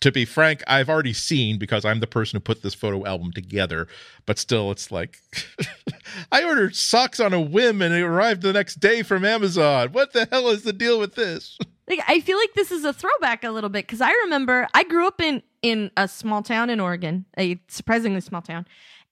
[0.01, 3.31] To be frank, I've already seen because I'm the person who put this photo album
[3.31, 3.87] together.
[4.25, 5.19] But still, it's like
[6.31, 9.89] I ordered socks on a whim and it arrived the next day from Amazon.
[9.91, 11.57] What the hell is the deal with this?
[11.87, 14.83] Like I feel like this is a throwback a little bit because I remember I
[14.85, 18.65] grew up in in a small town in Oregon, a surprisingly small town,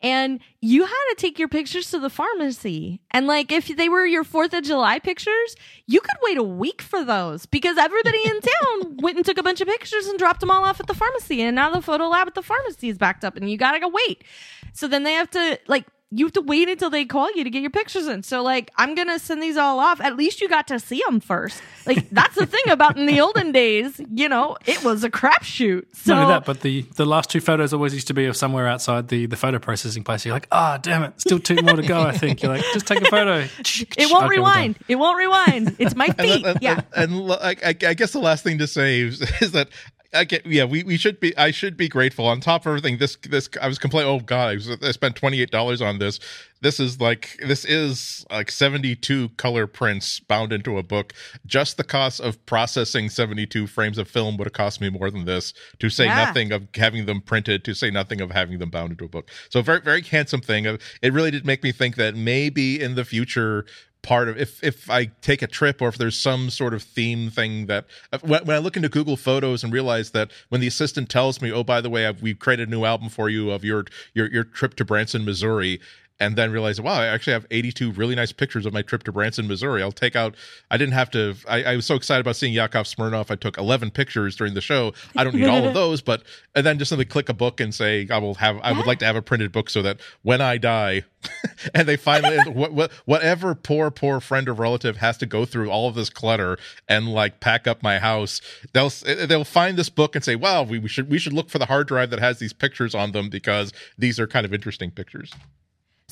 [0.03, 2.99] and you had to take your pictures to the pharmacy.
[3.11, 5.55] And like if they were your Fourth of July pictures,
[5.87, 9.43] you could wait a week for those because everybody in town went and took a
[9.43, 11.41] bunch of pictures and dropped them all off at the pharmacy.
[11.41, 13.87] And now the photo lab at the pharmacy is backed up, and you gotta go
[13.87, 14.25] wait.
[14.73, 15.85] So then they have to like
[16.15, 18.23] you have to wait until they call you to get your pictures in.
[18.23, 19.99] So like I'm gonna send these all off.
[20.01, 21.61] At least you got to see them first.
[21.85, 23.99] Like that's the thing about in the olden days.
[24.13, 25.85] You know, it was a crapshoot.
[25.93, 28.37] So Not only that, but the, the last two photos always used to be of
[28.37, 30.25] somewhere outside the, the photo processing place.
[30.25, 32.01] You're like, ah, damn it, still two more to go.
[32.01, 33.39] I think you're like, just take a photo.
[33.59, 34.79] it won't Okay, rewind.
[34.87, 35.75] It won't rewind.
[35.79, 36.45] It's my feet.
[36.45, 36.81] and, yeah.
[36.95, 39.69] and, and like, I, I guess the last thing to say is, is that
[40.13, 42.27] I get, yeah, we, we should be, I should be grateful.
[42.27, 45.19] On top of everything, this, this, I was complaining, oh God, I, was, I spent
[45.19, 46.19] $28 on this.
[46.61, 51.13] This is like, this is like 72 color prints bound into a book.
[51.45, 55.25] Just the cost of processing 72 frames of film would have cost me more than
[55.25, 56.25] this, to say Yeah.
[56.25, 59.29] nothing of having them printed, to say nothing of having them bound into a book.
[59.49, 60.65] So very, very handsome thing.
[60.65, 63.65] It really did make me think that maybe in the future,
[64.03, 67.31] part of if if I take a trip or if there's some sort of theme
[67.31, 70.67] thing that uh, when, when I look into Google Photos and realize that when the
[70.67, 73.49] assistant tells me, "Oh, by the way, I've, we've created a new album for you
[73.49, 75.79] of your your your trip to Branson, Missouri,"
[76.19, 79.11] and then realize, wow, I actually have 82 really nice pictures of my trip to
[79.11, 79.81] Branson, Missouri.
[79.81, 80.35] I'll take out.
[80.69, 81.35] I didn't have to.
[81.47, 83.31] I, I was so excited about seeing Yakov Smirnoff.
[83.31, 84.93] I took 11 pictures during the show.
[85.15, 86.23] I don't need all of those, but
[86.55, 88.59] and then just simply click a book and say, I will have.
[88.61, 91.03] I would like to have a printed book so that when I die,
[91.73, 95.69] and they finally what, what, whatever poor poor friend or relative has to go through
[95.69, 98.41] all of this clutter and like pack up my house
[98.73, 101.49] they'll eh, they'll find this book and say wow we, we should we should look
[101.49, 104.53] for the hard drive that has these pictures on them because these are kind of
[104.53, 105.31] interesting pictures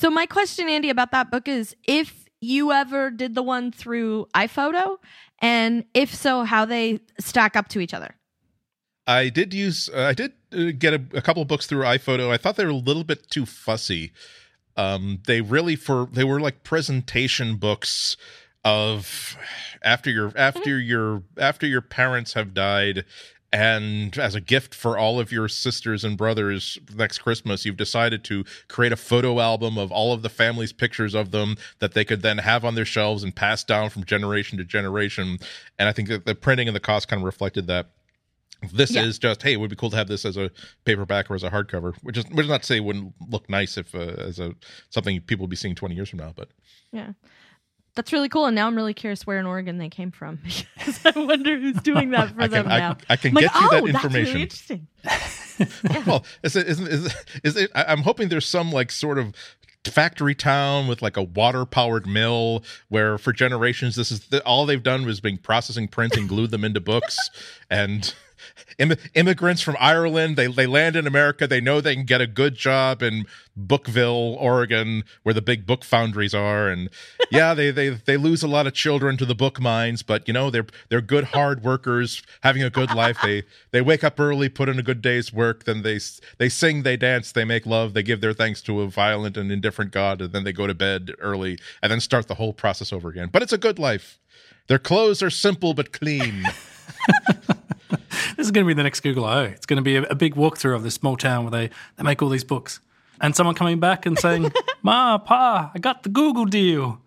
[0.01, 4.25] So my question, Andy, about that book is if you ever did the one through
[4.33, 4.97] iPhoto,
[5.37, 8.15] and if so, how they stack up to each other.
[9.05, 12.31] I did use uh, I did uh, get a, a couple of books through iPhoto.
[12.31, 14.11] I thought they were a little bit too fussy.
[14.75, 18.17] Um, they really for they were like presentation books
[18.65, 19.37] of
[19.83, 23.05] after your after your after your parents have died
[23.53, 28.23] and as a gift for all of your sisters and brothers next christmas you've decided
[28.23, 32.05] to create a photo album of all of the family's pictures of them that they
[32.05, 35.37] could then have on their shelves and pass down from generation to generation
[35.77, 37.87] and i think that the printing and the cost kind of reflected that
[38.71, 39.03] this Yeah.
[39.03, 40.49] is just hey it would be cool to have this as a
[40.85, 43.49] paperback or as a hardcover which is which is not to say it wouldn't look
[43.49, 44.53] nice if uh, as a
[44.91, 46.49] something people would be seeing 20 years from now but
[46.91, 47.13] Yeah.
[47.95, 48.45] That's really cool.
[48.45, 50.39] And now I'm really curious where in Oregon they came from
[50.77, 52.97] because I wonder who's doing that for I them can- I- now.
[53.09, 54.87] I can I'm like, get you that oh, That's really interesting.
[56.07, 57.71] well, is it, isn't is, is it?
[57.75, 59.33] I'm hoping there's some like sort of
[59.85, 64.65] factory town with like a water powered mill where for generations this is the, all
[64.67, 67.17] they've done was been processing prints and glued them into books
[67.69, 68.13] and
[68.77, 72.27] Im- immigrants from Ireland they they land in America they know they can get a
[72.27, 76.89] good job in Bookville Oregon where the big book foundries are and
[77.31, 80.33] yeah they they they lose a lot of children to the book mines but you
[80.33, 83.17] know they're they're good hard workers having a good life.
[83.21, 85.99] They they wake up early put in a good day's work then they
[86.37, 89.51] they sing they dance they make love they give their thanks to a violent and
[89.51, 92.93] indifferent god and then they go to bed early and then start the whole process
[92.93, 93.29] over again.
[93.31, 94.19] But it's a good life.
[94.67, 96.43] Their clothes are simple but clean
[98.41, 99.43] This is going to be the next Google I/O.
[99.43, 102.03] It's going to be a, a big walkthrough of this small town where they, they
[102.03, 102.79] make all these books.
[103.21, 104.51] And someone coming back and saying,
[104.81, 106.85] Ma, Pa, I got the Google deal.
[106.89, 106.99] And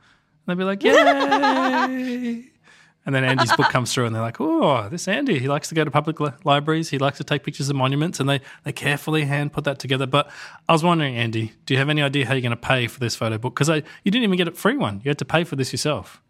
[0.46, 0.92] they'd be like, Yay.
[3.04, 5.74] and then Andy's book comes through and they're like, Oh, this Andy, he likes to
[5.74, 6.90] go to public li- libraries.
[6.90, 8.20] He likes to take pictures of monuments.
[8.20, 10.06] And they, they carefully hand put that together.
[10.06, 10.30] But
[10.68, 13.00] I was wondering, Andy, do you have any idea how you're going to pay for
[13.00, 13.56] this photo book?
[13.56, 15.00] Because you didn't even get a free one.
[15.02, 16.22] You had to pay for this yourself.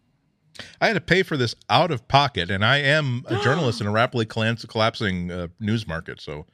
[0.79, 3.87] I had to pay for this out of pocket, and I am a journalist in
[3.87, 6.21] a rapidly collapsing uh, news market.
[6.21, 6.45] So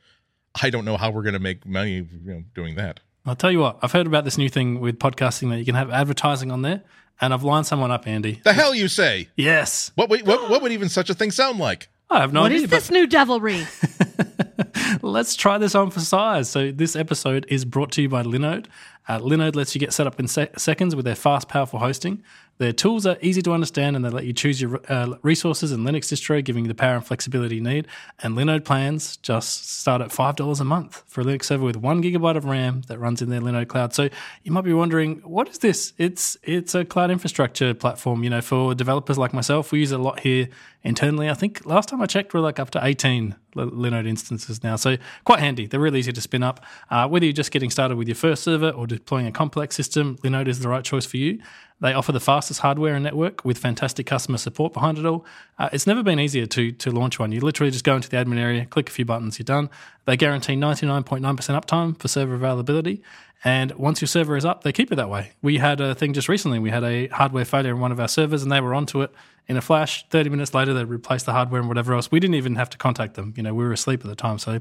[0.62, 3.00] I don't know how we're going to make money you know, doing that.
[3.26, 5.76] I'll tell you what, I've heard about this new thing with podcasting that you can
[5.76, 6.82] have advertising on there.
[7.24, 8.42] And I've lined someone up, Andy.
[8.44, 9.30] The hell you say?
[9.36, 9.92] Yes.
[9.94, 11.88] What would, what, what would even such a thing sound like?
[12.10, 12.64] I have no What idea.
[12.64, 13.64] is this new devilry?
[15.04, 16.50] Let's try this on for size.
[16.50, 18.66] So, this episode is brought to you by Linode.
[19.08, 22.24] Uh, Linode lets you get set up in se- seconds with their fast, powerful hosting.
[22.62, 25.84] Their tools are easy to understand and they let you choose your uh, resources and
[25.88, 27.88] Linux distro, giving you the power and flexibility you need.
[28.20, 32.04] And Linode plans just start at $5 a month for a Linux server with one
[32.04, 33.96] gigabyte of RAM that runs in their Linode cloud.
[33.96, 34.10] So
[34.44, 35.94] you might be wondering, what is this?
[35.98, 38.24] It's it's a cloud infrastructure platform.
[38.24, 40.48] You know, for developers like myself, we use a lot here
[40.84, 41.32] internally.
[41.32, 44.76] I think last time I checked, we're like up to 18 Li- Linode instances now.
[44.76, 45.68] So quite handy.
[45.68, 46.64] They're really easy to spin up.
[46.90, 50.18] Uh, whether you're just getting started with your first server or deploying a complex system,
[50.18, 51.40] Linode is the right choice for you.
[51.82, 55.26] They offer the fastest hardware and network with fantastic customer support behind it all.
[55.58, 57.32] Uh, it's never been easier to to launch one.
[57.32, 59.70] You literally just go into the admin area, click a few buttons, you're done.
[60.06, 63.02] They guarantee 99.9% uptime for server availability.
[63.44, 65.32] And once your server is up, they keep it that way.
[65.42, 66.60] We had a thing just recently.
[66.60, 69.12] We had a hardware failure in one of our servers, and they were onto it
[69.48, 70.08] in a flash.
[70.10, 72.12] Thirty minutes later, they replaced the hardware and whatever else.
[72.12, 73.34] We didn't even have to contact them.
[73.36, 74.60] You know, we were asleep at the time, so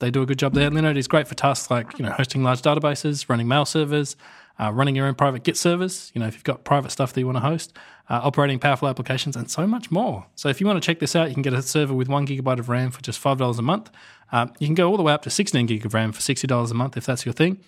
[0.00, 0.70] they do a good job there.
[0.70, 4.16] Linode is great for tasks like you know hosting large databases, running mail servers,
[4.58, 6.10] uh, running your own private Git servers.
[6.12, 7.72] You know, if you've got private stuff that you want to host,
[8.10, 10.26] uh, operating powerful applications, and so much more.
[10.34, 12.26] So if you want to check this out, you can get a server with one
[12.26, 13.90] gigabyte of RAM for just five dollars a month.
[14.32, 16.48] Um, you can go all the way up to sixteen gig of RAM for sixty
[16.48, 17.58] dollars a month if that's your thing.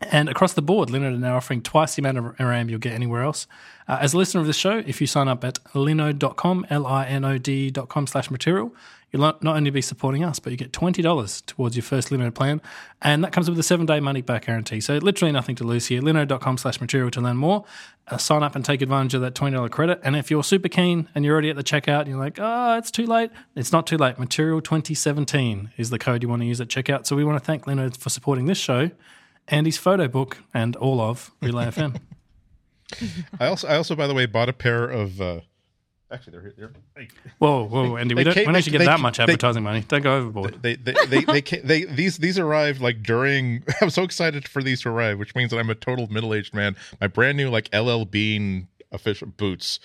[0.00, 2.92] And across the board, Linode are now offering twice the amount of RAM you'll get
[2.92, 3.46] anywhere else.
[3.88, 8.30] Uh, as a listener of the show, if you sign up at linode.com, L-I-N-O-D.com slash
[8.30, 8.74] material,
[9.10, 12.34] you'll not not only be supporting us, but you get $20 towards your first Linode
[12.34, 12.60] plan.
[13.00, 14.80] And that comes with a seven-day money-back guarantee.
[14.80, 16.00] So literally nothing to lose here.
[16.00, 17.64] Linode.com slash material to learn more.
[18.08, 20.00] Uh, sign up and take advantage of that $20 credit.
[20.02, 22.76] And if you're super keen and you're already at the checkout and you're like, oh,
[22.78, 24.18] it's too late, it's not too late.
[24.18, 27.06] Material 2017 is the code you want to use at checkout.
[27.06, 28.90] So we want to thank Linode for supporting this show
[29.48, 32.00] Andy's photo book, and all of Relay FM.
[33.40, 35.20] I also, I also, by the way, bought a pair of.
[35.20, 35.40] Uh,
[36.10, 36.54] actually, they're here.
[36.96, 37.06] They're,
[37.38, 39.22] Whoa, whoa, Andy, we don't, came- we don't should they- get that they- much they-
[39.24, 39.80] advertising money.
[39.88, 40.62] Don't go overboard.
[40.62, 44.62] they they they they, they, they these these arrived like during i'm so excited for
[44.62, 47.68] these to arrive which means that i'm a total middle-aged man my brand new like
[47.74, 49.80] ll bean official boots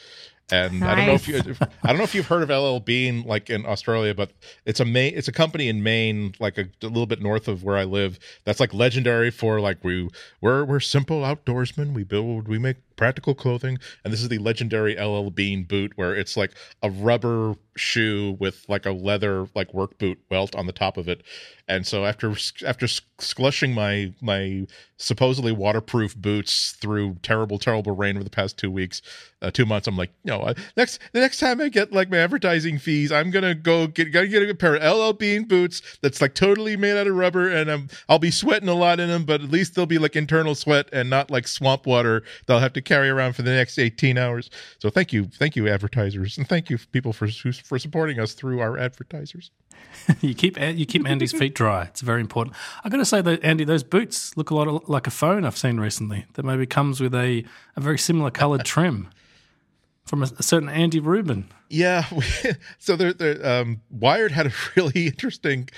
[0.50, 2.80] and I don't know if you if, I don't know if you've heard of LL
[2.80, 4.32] Bean like in Australia, but
[4.66, 7.64] it's a Maine it's a company in Maine, like a, a little bit north of
[7.64, 8.20] where I live.
[8.45, 10.10] That's like legendary for like we
[10.41, 11.93] we're we're simple outdoorsmen.
[11.93, 16.14] We build we make practical clothing, and this is the legendary LL Bean boot, where
[16.14, 16.52] it's like
[16.84, 21.08] a rubber shoe with like a leather like work boot welt on the top of
[21.08, 21.24] it.
[21.70, 22.34] And so after
[22.66, 22.88] after
[23.20, 24.68] slushing my my
[24.98, 29.02] supposedly waterproof boots through terrible terrible rain over the past two weeks,
[29.41, 32.18] uh, two months, I'm like, no, uh, next the next time I get like my
[32.18, 36.22] advertising fees, I'm gonna go get gotta get a pair of LL Bean boots that's
[36.22, 39.26] like totally made out of rubber, and I'm I'll be sweating a lot in them,
[39.26, 42.60] but at least they'll be like internal sweat and not like swamp water that I'll
[42.60, 44.50] have to carry around for the next 18 hours.
[44.80, 48.60] So thank you, thank you, advertisers, and thank you people for for supporting us through
[48.60, 49.52] our advertisers.
[50.22, 51.84] you keep you keep Andy's feet dry.
[51.84, 52.56] It's very important.
[52.84, 55.58] I've got to say though, Andy, those boots look a lot like a phone I've
[55.58, 56.26] seen recently.
[56.34, 57.44] That maybe comes with a,
[57.76, 59.10] a very similar coloured trim
[60.06, 61.50] from a, a certain Andy Rubin.
[61.70, 62.06] Yeah,
[62.80, 65.70] so they're, they're, um, Wired had a really interesting.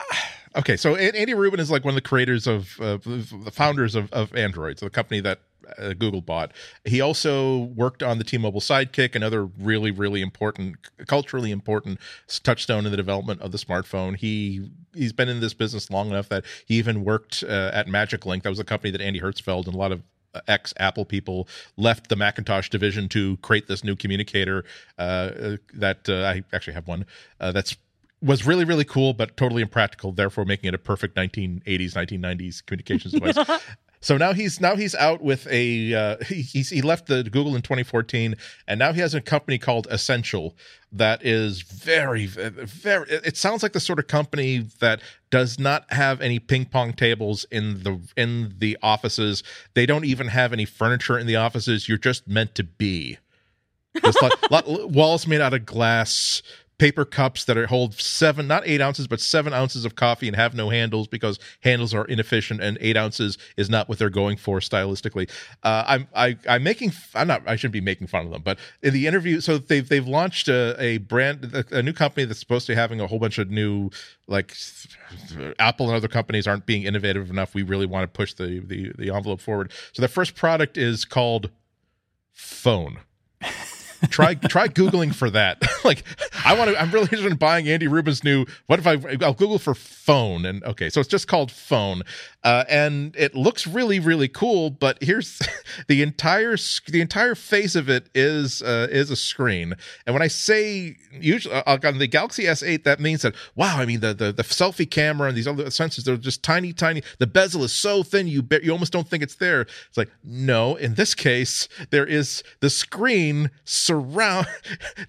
[0.56, 4.10] Okay, so Andy Rubin is like one of the creators of uh, the founders of,
[4.10, 5.40] of Android, so the company that
[5.78, 6.52] uh, Google bought.
[6.84, 11.98] He also worked on the T-Mobile Sidekick, another really, really important, culturally important
[12.42, 14.16] touchstone in the development of the smartphone.
[14.16, 18.24] He he's been in this business long enough that he even worked uh, at Magic
[18.24, 18.42] Link.
[18.42, 20.02] That was a company that Andy Hertzfeld and a lot of
[20.48, 24.64] ex Apple people left the Macintosh division to create this new communicator
[24.98, 27.06] uh, that uh, I actually have one
[27.40, 27.76] uh, that's
[28.22, 33.12] was really really cool but totally impractical therefore making it a perfect 1980s 1990s communications
[33.20, 33.60] device.
[34.00, 37.56] So now he's now he's out with a uh, he he's, he left the Google
[37.56, 38.36] in 2014
[38.68, 40.54] and now he has a company called Essential
[40.92, 45.00] that is very very it sounds like the sort of company that
[45.30, 49.42] does not have any ping pong tables in the in the offices.
[49.74, 51.88] They don't even have any furniture in the offices.
[51.88, 53.18] You're just meant to be.
[54.04, 56.42] Just like lot- walls made out of glass
[56.78, 60.36] paper cups that are hold seven not eight ounces but seven ounces of coffee and
[60.36, 64.36] have no handles because handles are inefficient and eight ounces is not what they're going
[64.36, 65.30] for stylistically.
[65.62, 68.58] Uh, i'm I, i'm making i'm not i shouldn't be making fun of them but
[68.82, 72.40] in the interview so they've they've launched a, a brand a, a new company that's
[72.40, 73.90] supposed to be having a whole bunch of new
[74.28, 74.54] like
[75.58, 77.54] apple and other companies aren't being innovative enough.
[77.54, 79.72] We really want to push the the, the envelope forward.
[79.92, 81.50] So the first product is called
[82.32, 82.98] phone
[84.06, 85.62] try try googling for that.
[85.84, 86.02] Like
[86.44, 89.34] i want to i'm really interested in buying andy rubin's new what if i i'll
[89.34, 92.02] google for phone and okay so it's just called phone.
[92.42, 95.40] Uh, and it looks really really cool but here's
[95.88, 96.56] the entire
[96.88, 99.74] the entire face of it is uh, is a screen.
[100.06, 103.86] And when i say usually uh, on the galaxy s8 that means that wow i
[103.86, 107.26] mean the the, the selfie camera and these other sensors they're just tiny tiny the
[107.26, 109.62] bezel is so thin you bet you almost don't think it's there.
[109.62, 113.50] It's like no in this case there is the screen
[113.96, 114.46] surround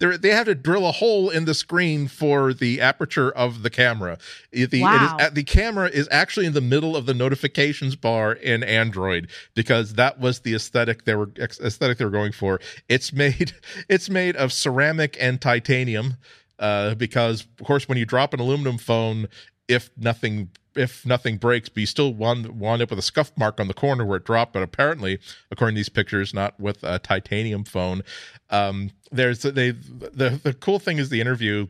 [0.00, 4.18] they have to drill a hole in the screen for the aperture of the camera
[4.52, 5.16] the Wow.
[5.20, 9.94] is, the camera is actually in the middle of the notifications bar in android because
[9.94, 13.52] that was the aesthetic they were aesthetic they were going for it's made
[13.88, 16.16] it's made of ceramic and titanium
[16.58, 19.28] uh, because of course when you drop an aluminum phone
[19.68, 23.60] if nothing if nothing breaks, but you still wound, wound up with a scuff mark
[23.60, 24.52] on the corner where it dropped.
[24.52, 25.18] But apparently,
[25.50, 28.02] according to these pictures, not with a titanium phone.
[28.50, 31.66] Um, there's they the the cool thing is the interview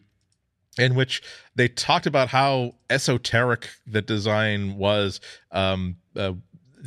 [0.78, 1.22] in which
[1.56, 5.20] they talked about how esoteric the design was.
[5.50, 6.32] Um, uh,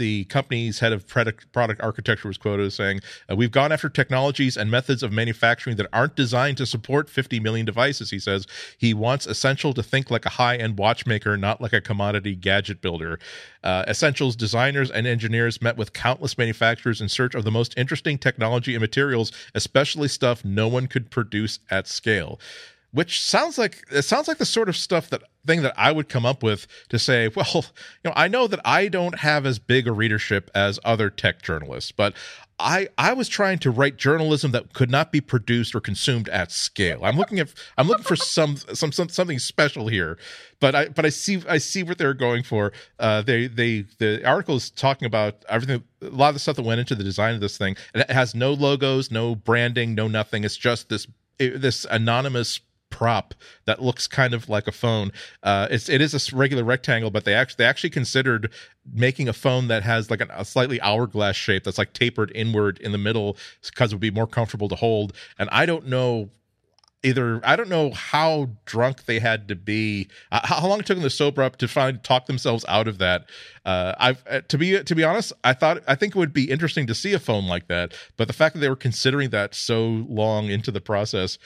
[0.01, 3.87] the company's head of product, product architecture was quoted as saying, uh, We've gone after
[3.87, 8.47] technologies and methods of manufacturing that aren't designed to support 50 million devices, he says.
[8.79, 12.81] He wants Essential to think like a high end watchmaker, not like a commodity gadget
[12.81, 13.19] builder.
[13.63, 18.17] Uh, Essential's designers and engineers met with countless manufacturers in search of the most interesting
[18.17, 22.39] technology and materials, especially stuff no one could produce at scale
[22.91, 26.09] which sounds like it sounds like the sort of stuff that thing that I would
[26.09, 27.65] come up with to say, well,
[28.03, 31.41] you know, I know that I don't have as big a readership as other tech
[31.41, 32.13] journalists, but
[32.59, 36.51] I I was trying to write journalism that could not be produced or consumed at
[36.51, 36.99] scale.
[37.03, 40.17] I'm looking at I'm looking for some some, some something special here,
[40.59, 42.71] but I but I see I see what they're going for.
[42.99, 46.63] Uh, they they the article is talking about everything, a lot of the stuff that
[46.63, 47.75] went into the design of this thing.
[47.93, 50.43] And it has no logos, no branding, no nothing.
[50.43, 52.59] It's just this this anonymous
[52.91, 53.33] prop
[53.65, 55.11] that looks kind of like a phone.
[55.41, 58.51] Uh, it's it is a regular rectangle, but they actually they actually considered
[58.93, 62.77] making a phone that has like an, a slightly hourglass shape that's like tapered inward
[62.79, 65.13] in the middle because it would be more comfortable to hold.
[65.39, 66.29] And I don't know
[67.03, 70.97] either I don't know how drunk they had to be, uh, how long it took
[70.97, 73.25] them to sober up to find talk themselves out of that.
[73.65, 76.49] Uh, I've uh, to be to be honest, I thought I think it would be
[76.49, 79.55] interesting to see a phone like that, but the fact that they were considering that
[79.55, 81.37] so long into the process,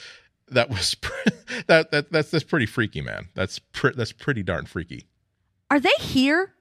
[0.48, 0.96] that was
[1.66, 3.28] that that that's that's pretty freaky, man.
[3.34, 5.06] That's pre- that's pretty darn freaky.
[5.70, 6.56] Are they here?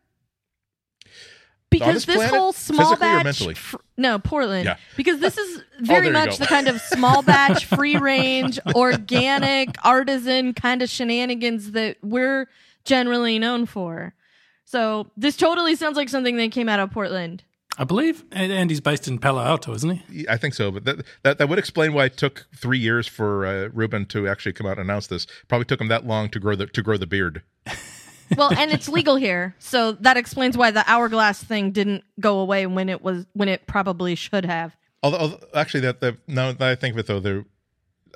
[1.70, 4.78] because this, this whole small batch fr- no portland yeah.
[4.96, 9.76] because this is oh, very oh, much the kind of small batch free range organic
[9.84, 12.48] artisan kind of shenanigans that we're
[12.84, 14.14] generally known for
[14.64, 17.44] so this totally sounds like something that came out of portland
[17.78, 20.28] I believe Andy's based in Palo Alto, isn't he?
[20.30, 23.46] I think so, but that that, that would explain why it took three years for
[23.46, 25.28] uh, Rubin to actually come out and announce this.
[25.48, 27.44] Probably took him that long to grow the to grow the beard.
[28.38, 32.66] well, and it's legal here, so that explains why the hourglass thing didn't go away
[32.66, 34.76] when it was when it probably should have.
[35.04, 37.46] Although, although actually, that the now that I think of it though, there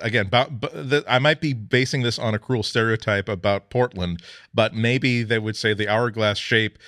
[0.02, 4.22] again, but, but the, I might be basing this on a cruel stereotype about Portland,
[4.52, 6.78] but maybe they would say the hourglass shape.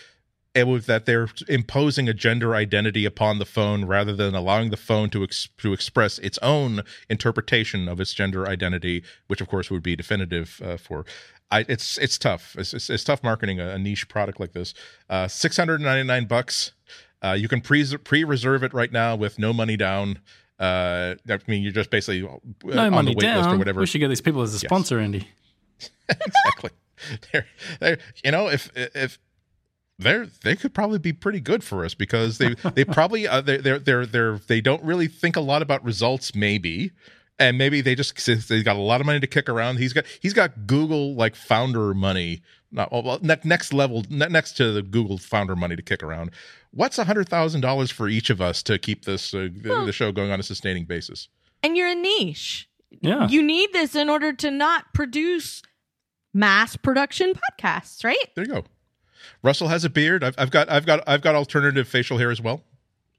[0.55, 4.77] It was that they're imposing a gender identity upon the phone rather than allowing the
[4.77, 9.71] phone to ex- to express its own interpretation of its gender identity, which of course
[9.71, 11.07] would be definitive uh, for
[11.53, 12.57] I, it's it's tough.
[12.59, 14.73] It's, it's, it's tough marketing a, a, niche product like this.
[15.09, 16.73] Uh, Six hundred ninety nine bucks.
[17.23, 20.19] Uh, you can pre pre reserve it right now with no money down.
[20.59, 23.39] Uh, I mean, you're just basically uh, no on money the wait down.
[23.39, 23.81] list or whatever.
[23.81, 25.05] We should get these people as a sponsor, yes.
[25.05, 25.29] Andy.
[26.09, 26.71] exactly.
[27.33, 27.47] they're,
[27.81, 29.19] they're, you know, if if
[30.03, 33.59] they're they could probably be pretty good for us because they they probably uh, they're
[33.59, 36.93] they're they're they're they don't really think a lot about results maybe
[37.39, 38.15] and maybe they just
[38.49, 39.79] they got a lot of money to kick around.
[39.79, 44.83] He's got he's got Google like founder money, not well, next level next to the
[44.83, 46.31] Google founder money to kick around.
[46.71, 49.93] What's a hundred thousand dollars for each of us to keep this uh, well, the
[49.93, 51.29] show going on a sustaining basis?
[51.63, 52.69] And you're a niche.
[53.01, 55.63] Yeah, you need this in order to not produce
[56.35, 58.31] mass production podcasts, right?
[58.37, 58.65] There you go.
[59.43, 60.25] Russell has a beard.
[60.25, 62.63] I've, I've got I've got I've got alternative facial hair as well.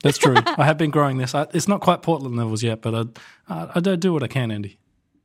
[0.04, 0.36] That's true.
[0.46, 1.34] I have been growing this.
[1.34, 2.94] I, it's not quite Portland levels yet, but
[3.48, 4.78] I, I, I do what I can, Andy.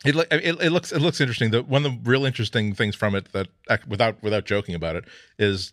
[0.05, 1.51] It, it, it looks it looks interesting.
[1.51, 3.49] The one of the real interesting things from it that
[3.89, 5.05] without without joking about it
[5.39, 5.72] is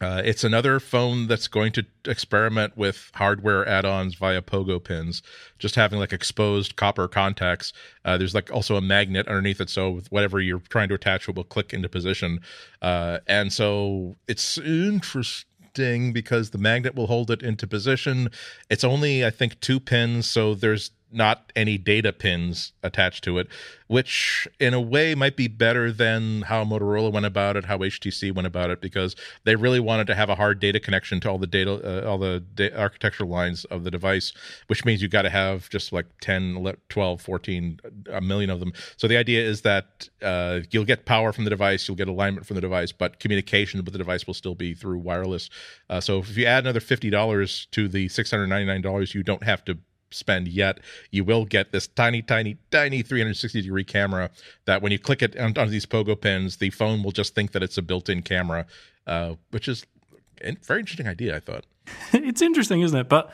[0.00, 5.22] uh, it's another phone that's going to experiment with hardware add-ons via pogo pins,
[5.58, 7.72] just having like exposed copper contacts.
[8.04, 11.36] Uh, there's like also a magnet underneath it, so whatever you're trying to attach it
[11.36, 12.40] will click into position.
[12.80, 18.30] Uh, and so it's interesting because the magnet will hold it into position.
[18.70, 23.48] It's only, I think, two pins, so there's not any data pins attached to it,
[23.86, 28.32] which in a way might be better than how Motorola went about it, how HTC
[28.32, 31.38] went about it, because they really wanted to have a hard data connection to all
[31.38, 31.72] the data,
[32.04, 34.32] uh, all the da- architectural lines of the device,
[34.68, 37.80] which means you've got to have just like 10, 12, 14,
[38.12, 38.72] a million of them.
[38.96, 42.46] So the idea is that uh, you'll get power from the device, you'll get alignment
[42.46, 45.50] from the device, but communication with the device will still be through wireless.
[45.88, 49.78] Uh, so if you add another $50 to the $699, you don't have to
[50.10, 50.78] spend yet.
[51.10, 54.30] You will get this tiny, tiny, tiny 360 degree camera
[54.66, 57.52] that when you click it on, on these pogo pins, the phone will just think
[57.52, 58.66] that it's a built in camera,
[59.06, 59.86] uh, which is
[60.42, 61.64] a very interesting idea, I thought.
[62.12, 63.08] it's interesting, isn't it?
[63.08, 63.32] But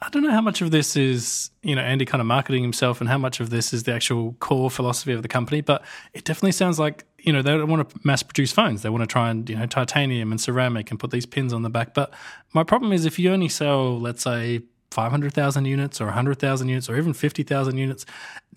[0.00, 3.00] I don't know how much of this is, you know, Andy kind of marketing himself
[3.00, 5.60] and how much of this is the actual core philosophy of the company.
[5.60, 8.82] But it definitely sounds like, you know, they don't want to mass produce phones.
[8.82, 11.62] They want to try and, you know, titanium and ceramic and put these pins on
[11.62, 11.94] the back.
[11.94, 12.12] But
[12.52, 14.62] my problem is if you only sell, let's say,
[14.94, 18.06] 500,000 units or 100,000 units or even 50,000 units,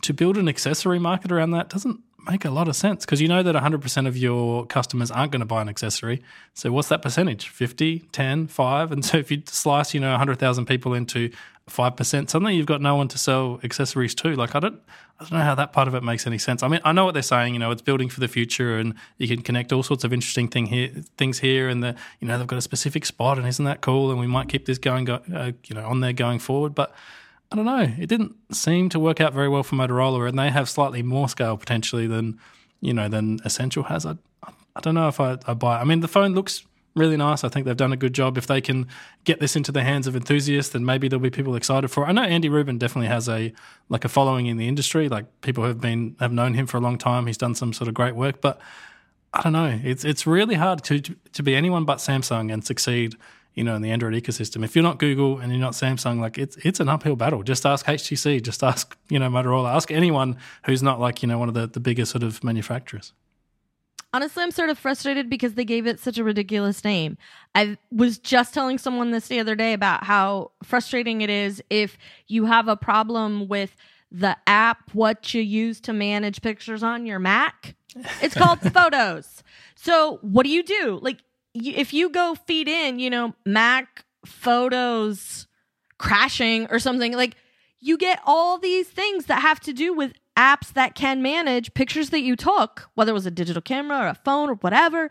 [0.04, 3.28] to build an accessory market around that doesn't make a lot of sense because you
[3.28, 6.22] know that 100% of your customers aren't going to buy an accessory.
[6.54, 7.50] So what's that percentage?
[7.50, 8.92] 50, 10, 5?
[8.92, 11.32] And so if you slice, you know, 100,000 people into
[11.68, 14.36] 5%, suddenly you've got no one to sell accessories to.
[14.36, 14.82] Like I don't
[15.20, 16.61] I don't know how that part of it makes any sense.
[16.61, 18.93] I mean, I know what they're saying, you know, it's building for the future and
[19.18, 22.38] you can connect all sorts of interesting thing here, things here and the, you know,
[22.38, 25.05] they've got a specific spot and isn't that cool and we might keep this going
[25.05, 26.93] go, uh, you know, on there going forward, but
[27.51, 27.93] I don't know.
[27.97, 31.30] It didn't seem to work out very well for Motorola, and they have slightly more
[31.30, 32.38] scale potentially than
[32.82, 34.05] you know than Essential has.
[34.05, 35.78] I I don't know if I, I buy.
[35.78, 35.82] It.
[35.82, 36.65] I mean, the phone looks
[36.98, 37.43] really nice.
[37.43, 38.38] I think they've done a good job.
[38.38, 38.88] If they can
[39.24, 42.08] get this into the hands of enthusiasts, then maybe there'll be people excited for it.
[42.08, 43.54] I know Andy Rubin definitely has a
[43.89, 45.08] like a following in the industry.
[45.10, 47.28] Like people have been have known him for a long time.
[47.28, 48.60] He's done some sort of great work, but
[49.34, 49.80] I don't know.
[49.84, 53.16] It's it's really hard to to be anyone but Samsung and succeed
[53.58, 54.64] you know, in the Android ecosystem.
[54.64, 57.41] If you're not Google and you're not Samsung, like it's it's an uphill battle.
[57.41, 61.39] Just ask HTC, just ask you know Motorola, ask anyone who's not like you know
[61.39, 63.14] one of the the bigger sort of manufacturers.
[64.14, 67.18] Honestly, I'm sort of frustrated because they gave it such a ridiculous name.
[67.53, 71.97] I was just telling someone this the other day about how frustrating it is if
[72.28, 73.76] you have a problem with
[74.12, 77.76] the app what you use to manage pictures on your Mac.
[78.22, 79.43] It's called Photos.
[79.76, 80.99] So, what do you do?
[81.01, 81.20] Like
[81.53, 85.47] if you go feed in, you know, Mac Photos
[85.97, 87.36] crashing or something, like
[87.80, 92.12] you get all these things that have to do with apps that can manage pictures
[92.12, 95.10] that you took, whether it was a digital camera or a phone or whatever.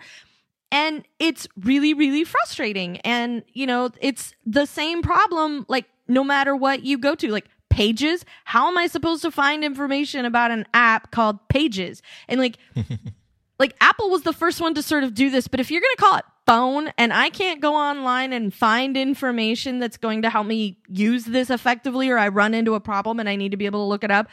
[0.73, 2.99] And it's really, really frustrating.
[2.99, 7.47] And, you know, it's the same problem, like, no matter what you go to, like,
[7.69, 8.25] Pages.
[8.45, 12.01] How am I supposed to find information about an app called Pages?
[12.27, 12.57] And, like,
[13.59, 15.97] like Apple was the first one to sort of do this, but if you're going
[15.97, 20.31] to call it phone and I can't go online and find information that's going to
[20.31, 23.57] help me use this effectively or I run into a problem and I need to
[23.57, 24.29] be able to look it up,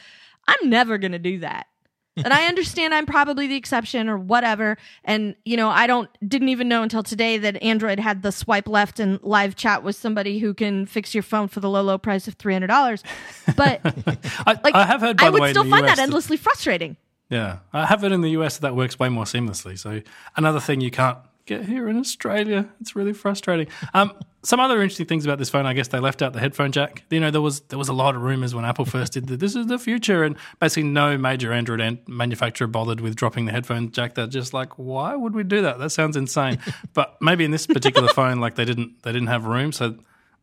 [0.46, 1.66] I'm never going to do that.
[2.16, 4.78] and I understand I'm probably the exception or whatever.
[5.04, 8.68] And, you know, I don't, didn't even know until today that Android had the swipe
[8.68, 11.98] left and live chat with somebody who can fix your phone for the low, low
[11.98, 13.02] price of $300.
[13.56, 13.80] But,
[14.46, 16.96] I, like, I have heard, by I would way, still find US that endlessly frustrating.
[17.30, 19.76] Yeah, I have it in the US that works way more seamlessly.
[19.76, 20.00] So
[20.36, 22.68] another thing you can't get here in Australia.
[22.80, 23.68] It's really frustrating.
[23.92, 26.70] Um, some other interesting things about this phone, I guess they left out the headphone
[26.70, 27.04] jack.
[27.10, 29.40] You know, there was there was a lot of rumors when Apple first did that
[29.40, 33.90] this is the future, and basically no major Android manufacturer bothered with dropping the headphone
[33.90, 34.14] jack.
[34.14, 35.78] They're just like, why would we do that?
[35.78, 36.58] That sounds insane.
[36.94, 39.96] but maybe in this particular phone, like they didn't they didn't have room, so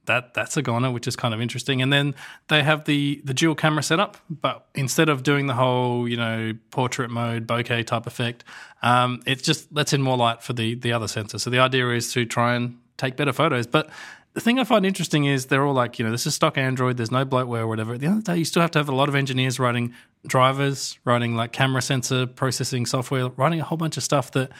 [0.05, 1.81] that that's a goner, which is kind of interesting.
[1.81, 2.15] And then
[2.47, 6.53] they have the the dual camera setup, but instead of doing the whole you know
[6.71, 8.43] portrait mode bokeh type effect,
[8.81, 11.39] um, it just lets in more light for the the other sensor.
[11.39, 13.89] So the idea is to try and take better photos, but.
[14.33, 16.95] The thing I find interesting is they're all like, you know, this is stock Android.
[16.95, 17.95] There's no bloatware or whatever.
[17.95, 19.59] At the end of the day, you still have to have a lot of engineers
[19.59, 19.93] writing
[20.25, 24.51] drivers, writing like camera sensor processing software, writing a whole bunch of stuff that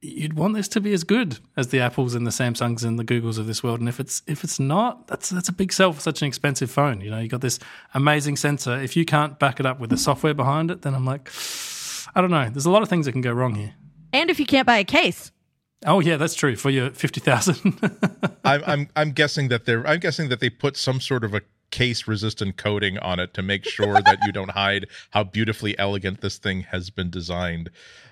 [0.00, 3.04] you'd want this to be as good as the Apples and the Samsungs and the
[3.04, 3.80] Googles of this world.
[3.80, 6.70] And if it's if it's not, that's that's a big sell for such an expensive
[6.70, 7.00] phone.
[7.00, 7.58] You know, you got this
[7.94, 8.78] amazing sensor.
[8.80, 11.30] If you can't back it up with the software behind it, then I'm like,
[12.14, 12.48] I don't know.
[12.48, 13.74] There's a lot of things that can go wrong here.
[14.12, 15.32] And if you can't buy a case.
[15.86, 17.78] Oh yeah, that's true for your fifty thousand.
[18.44, 21.42] I'm I'm I'm guessing that they're I'm guessing that they put some sort of a
[21.70, 26.20] case resistant coating on it to make sure that you don't hide how beautifully elegant
[26.20, 27.70] this thing has been designed.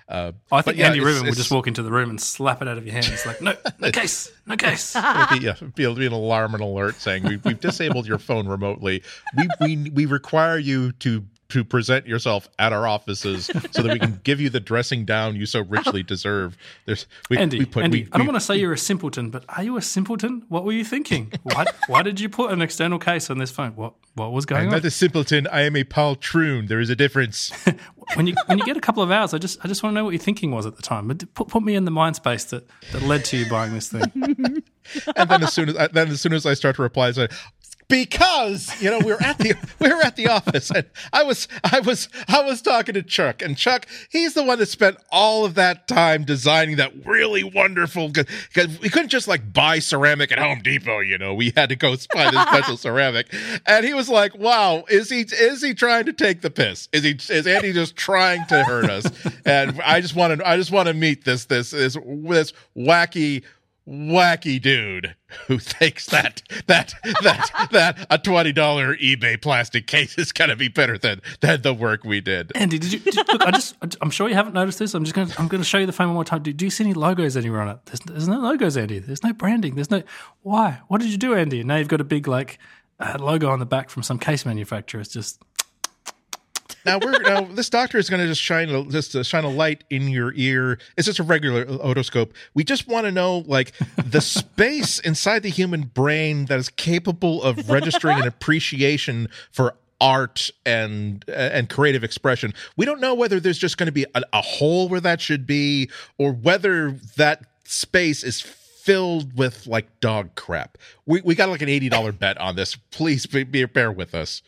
[0.09, 2.67] Uh, I think yeah, Andy Rubin would just walk into the room and slap it
[2.67, 4.95] out of your hands, like, no, no case, no case.
[4.95, 8.47] It'll be, yeah, it'll be an alarm and alert saying we've, we've disabled your phone
[8.47, 9.03] remotely.
[9.35, 13.99] We, we we require you to to present yourself at our offices so that we
[13.99, 16.57] can give you the dressing down you so richly deserve.
[16.85, 19.29] There's we, Andy, we put Andy, we, I don't want to say you're a simpleton,
[19.29, 20.43] but are you a simpleton?
[20.49, 21.31] What were you thinking?
[21.43, 23.75] Why, why did you put an external case on this phone?
[23.75, 24.73] What what was going I'm on?
[24.73, 25.47] not a simpleton.
[25.47, 26.67] I am a poltroon.
[26.67, 27.51] There is a difference.
[28.15, 29.95] when you when you get a couple of hours, I just I just want to
[29.95, 31.07] know what your thinking was at the time.
[31.07, 33.89] But put put me in the mind space that, that led to you buying this
[33.89, 34.11] thing.
[35.15, 37.11] and then as soon as I, then as soon as I start to reply, I
[37.11, 37.27] say,
[37.89, 41.47] because you know we were at the we were at the office and I was
[41.63, 45.45] I was I was talking to Chuck and Chuck he's the one that spent all
[45.45, 50.39] of that time designing that really wonderful because we couldn't just like buy ceramic at
[50.39, 53.33] Home Depot you know we had to go buy this special ceramic.
[53.65, 56.89] And he was like wow is he is he trying to take the piss?
[56.91, 59.05] Is he is Andy just trying to hurt us?
[59.45, 63.43] And I just want to I just want to meet this this this this wacky
[63.87, 65.15] wacky dude
[65.47, 70.67] who thinks that that that that a twenty dollar eBay plastic case is gonna be
[70.67, 72.51] better than than the work we did.
[72.55, 73.41] Andy, did you did, look?
[73.41, 74.93] I just I'm sure you haven't noticed this.
[74.93, 76.43] I'm just to I'm to show you the phone one more time.
[76.43, 77.79] Do, do you see any logos anywhere on it?
[77.85, 78.99] There's, there's no logos, Andy.
[78.99, 79.75] There's no branding.
[79.75, 80.03] There's no
[80.41, 80.81] why.
[80.87, 81.63] What did you do, Andy?
[81.63, 82.59] Now you've got a big like
[82.99, 85.01] uh, logo on the back from some case manufacturer.
[85.01, 85.41] It's just
[86.85, 89.83] Now we're now this doctor is gonna just shine a, just uh, shine a light
[89.89, 90.79] in your ear.
[90.95, 92.31] It's just a regular otoscope.
[92.53, 97.43] We just want to know like the space inside the human brain that is capable
[97.43, 102.53] of registering an appreciation for art and and creative expression.
[102.75, 105.45] We don't know whether there's just going to be a, a hole where that should
[105.45, 110.77] be, or whether that space is filled with like dog crap.
[111.05, 112.75] We we got like an eighty dollar bet on this.
[112.75, 114.41] Please be, be, bear with us.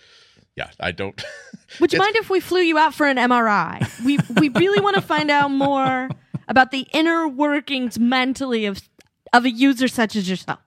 [0.60, 1.24] Yeah, I don't.
[1.80, 4.04] Would you mind if we flew you out for an MRI?
[4.04, 6.10] We we really want to find out more
[6.50, 8.82] about the inner workings mentally of
[9.32, 10.60] of a user such as yourself.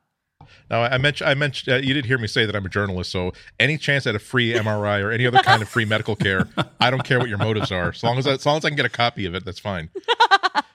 [0.70, 3.10] Now, I mentioned, I mentioned, uh, you did hear me say that I'm a journalist.
[3.10, 6.48] So, any chance at a free MRI or any other kind of free medical care,
[6.80, 7.90] I don't care what your motives are.
[7.90, 9.58] As long as, I, as long as I can get a copy of it, that's
[9.58, 9.90] fine.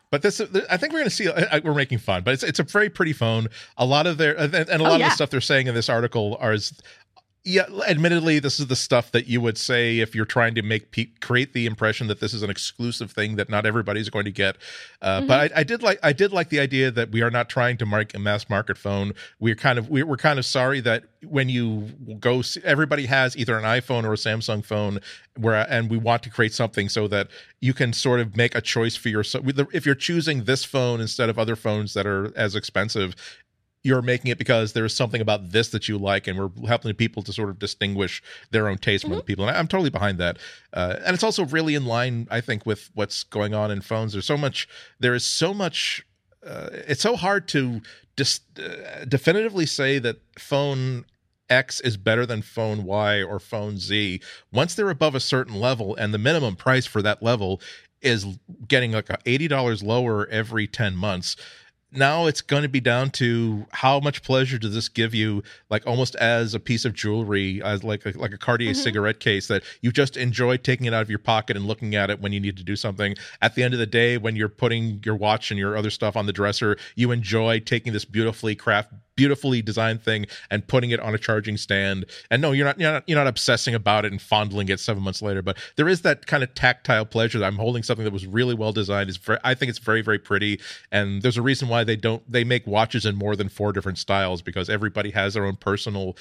[0.10, 1.28] But this, uh, I think we're going to see.
[1.28, 3.50] Uh, uh, we're making fun, but it's it's a very pretty phone.
[3.78, 5.08] A lot of their and a oh, lot oh, yeah.
[5.08, 6.56] of the stuff they're saying in this article are
[7.48, 10.92] yeah admittedly this is the stuff that you would say if you're trying to make
[10.92, 14.32] pe- create the impression that this is an exclusive thing that not everybody's going to
[14.32, 14.58] get
[15.02, 15.28] uh, mm-hmm.
[15.28, 17.78] but I, I, did like i did like the idea that we are not trying
[17.78, 21.06] to mark a mass market phone we're kind of we're, we're kind of sorry that
[21.24, 21.90] when you
[22.20, 25.00] go see, everybody has either an iphone or a samsung phone
[25.38, 27.30] where and we want to create something so that
[27.62, 31.30] you can sort of make a choice for yourself if you're choosing this phone instead
[31.30, 33.16] of other phones that are as expensive
[33.88, 37.24] you're making it because there's something about this that you like, and we're helping people
[37.24, 38.22] to sort of distinguish
[38.52, 39.20] their own taste from mm-hmm.
[39.20, 39.48] other people.
[39.48, 40.38] And I'm totally behind that.
[40.74, 44.12] Uh, and it's also really in line, I think, with what's going on in phones.
[44.12, 44.68] There's so much.
[45.00, 46.06] There is so much.
[46.46, 47.82] Uh, it's so hard to
[48.18, 51.06] dis- uh, definitively say that phone
[51.50, 54.20] X is better than phone Y or phone Z.
[54.52, 57.62] Once they're above a certain level, and the minimum price for that level
[58.02, 58.26] is
[58.68, 61.36] getting like $80 lower every 10 months
[61.98, 65.86] now it's going to be down to how much pleasure does this give you like
[65.88, 68.82] almost as a piece of jewelry as like a, like a cartier mm-hmm.
[68.82, 72.10] cigarette case that you just enjoy taking it out of your pocket and looking at
[72.10, 74.48] it when you need to do something at the end of the day when you're
[74.48, 78.56] putting your watch and your other stuff on the dresser you enjoy taking this beautifully
[78.56, 82.06] craft beautifully designed thing and putting it on a charging stand.
[82.32, 85.04] And no, you're not you're not you're not obsessing about it and fondling it seven
[85.04, 85.42] months later.
[85.42, 88.56] But there is that kind of tactile pleasure that I'm holding something that was really
[88.56, 89.10] well designed.
[89.10, 90.62] Is I think it's very very pretty.
[90.90, 93.98] And there's a reason why they don't they make watches in more than four different
[93.98, 96.16] styles because everybody has their own personal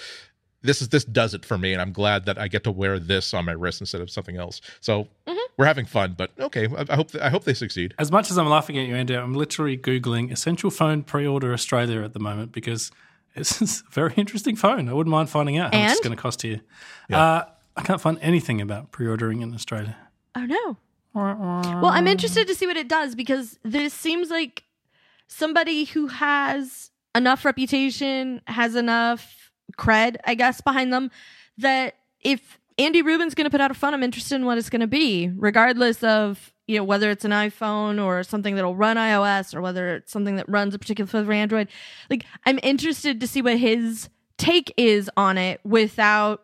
[0.66, 2.98] this is this does it for me and i'm glad that i get to wear
[2.98, 5.36] this on my wrist instead of something else so mm-hmm.
[5.56, 8.38] we're having fun but okay i, I hope i hope they succeed as much as
[8.38, 12.52] i'm laughing at you andy i'm literally googling essential phone pre-order australia at the moment
[12.52, 12.90] because
[13.34, 15.88] it's a very interesting phone i wouldn't mind finding out how and?
[15.88, 16.60] much it's going to cost you
[17.08, 17.22] yeah.
[17.22, 17.44] uh,
[17.76, 19.96] i can't find anything about pre-ordering in australia
[20.34, 20.76] oh no
[21.14, 24.64] well i'm interested to see what it does because this seems like
[25.28, 29.45] somebody who has enough reputation has enough
[29.76, 31.10] cred, I guess, behind them
[31.58, 34.70] that if Andy Rubin's going to put out a phone, I'm interested in what it's
[34.70, 38.96] going to be, regardless of you know whether it's an iPhone or something that'll run
[38.96, 41.68] iOS or whether it's something that runs a particular of Android.
[42.10, 46.42] Like I'm interested to see what his take is on it without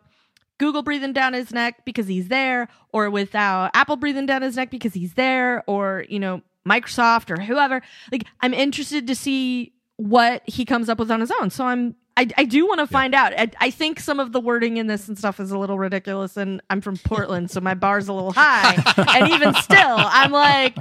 [0.57, 4.71] Google breathing down his neck because he's there, or without Apple breathing down his neck
[4.71, 7.81] because he's there, or you know Microsoft or whoever.
[8.11, 11.49] Like I'm interested to see what he comes up with on his own.
[11.49, 13.23] So I'm I, I do want to find yeah.
[13.23, 13.33] out.
[13.37, 16.37] I, I, think some of the wording in this and stuff is a little ridiculous,
[16.37, 18.75] and I'm from Portland, so my bar's a little high.
[19.17, 20.77] and even still, I'm like,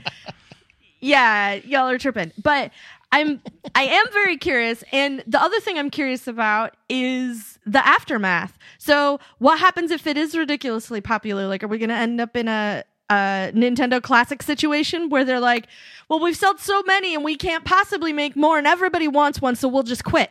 [1.01, 2.33] yeah, y'all are tripping.
[2.43, 2.71] But
[3.13, 3.41] I'm
[3.75, 8.59] I am very curious, and the other thing I'm curious about is the aftermath.
[8.79, 11.47] So, what happens if it is ridiculously popular?
[11.47, 15.41] Like, are we going to end up in a a Nintendo Classic situation where they're
[15.41, 15.67] like,
[16.09, 19.57] well, we've sold so many and we can't possibly make more, and everybody wants one,
[19.57, 20.31] so we'll just quit.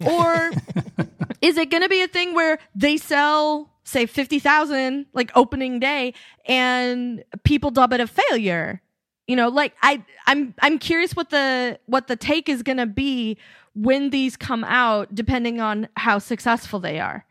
[0.00, 0.50] Or
[1.40, 6.14] is it going to be a thing where they sell, say, 50,000 like opening day
[6.46, 8.80] and people dub it a failure?
[9.26, 12.86] You know, like I I'm I'm curious what the what the take is going to
[12.86, 13.38] be
[13.74, 17.24] when these come out depending on how successful they are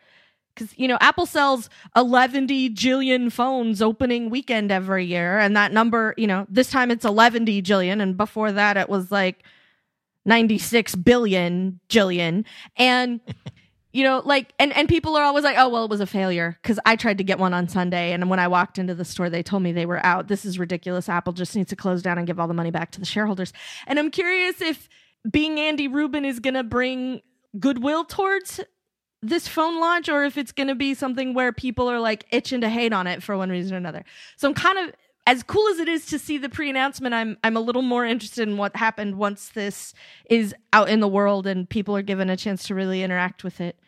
[0.54, 6.14] because you know apple sells 11 jillion phones opening weekend every year and that number
[6.18, 9.44] you know this time it's 11 jillion and before that it was like
[10.26, 12.46] 96 billion jillion.
[12.78, 13.20] And
[13.92, 16.58] you know like and and people are always like oh well it was a failure.
[16.64, 19.30] Cuz I tried to get one on Sunday and when I walked into the store
[19.30, 20.28] they told me they were out.
[20.28, 21.10] This is ridiculous.
[21.10, 23.54] Apple just needs to close down and give all the money back to the shareholders.
[23.88, 24.90] And I'm curious if
[25.30, 27.22] being Andy Rubin is going to bring
[27.60, 28.60] goodwill towards
[29.22, 32.62] this phone launch or if it's going to be something where people are like itching
[32.62, 34.04] to hate on it for one reason or another.
[34.36, 34.94] So I'm kind of
[35.26, 38.48] as cool as it is to see the pre-announcement, I'm I'm a little more interested
[38.48, 39.94] in what happened once this
[40.30, 43.62] is out in the world and people are given a chance to really interact with
[43.62, 43.80] it.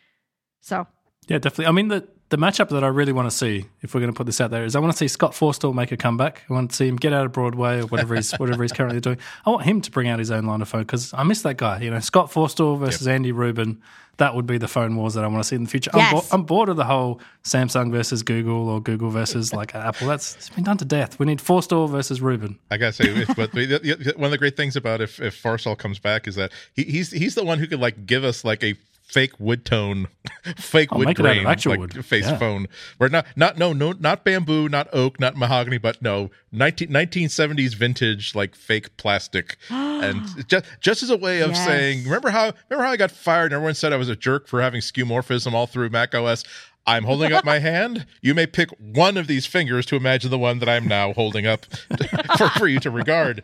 [0.62, 0.88] So
[1.28, 1.68] yeah, definitely.
[1.68, 4.17] I mean the the matchup that I really want to see, if we're going to
[4.17, 6.41] put this out there, is I want to see Scott Forstall make a comeback.
[6.49, 8.99] I want to see him get out of Broadway or whatever he's whatever he's currently
[8.99, 9.19] doing.
[9.45, 11.57] I want him to bring out his own line of phone because I miss that
[11.57, 11.82] guy.
[11.82, 13.15] You know, Scott Forstall versus yep.
[13.15, 13.82] Andy Rubin.
[14.17, 15.91] That would be the phone wars that I want to see in the future.
[15.93, 16.07] Yes.
[16.07, 20.07] I'm, bo- I'm, bored of the whole Samsung versus Google or Google versus like Apple.
[20.07, 21.19] That's it's been done to death.
[21.19, 22.57] We need Forstall versus Rubin.
[22.71, 25.99] I gotta say, if, but one of the great things about if if Forstall comes
[25.99, 28.76] back is that he, he's he's the one who could like give us like a
[29.06, 30.08] fake wood tone,
[30.58, 32.06] fake I'll wood grain, like wood.
[32.06, 32.38] face yeah.
[32.38, 32.68] phone.
[32.97, 37.76] Where not not no no not bamboo, not oak, not mahogany, but no 19, 1970s
[37.76, 39.58] vintage like fake plastic.
[39.70, 41.66] and just just as a way of yes.
[41.66, 44.47] saying, remember how remember how I got fired and everyone said I was a jerk
[44.47, 46.43] for having skeuomorphism all through Mac OS.
[46.88, 48.06] I'm holding up my hand.
[48.22, 51.47] You may pick one of these fingers to imagine the one that I'm now holding
[51.47, 51.66] up
[52.38, 53.43] for, for you to regard.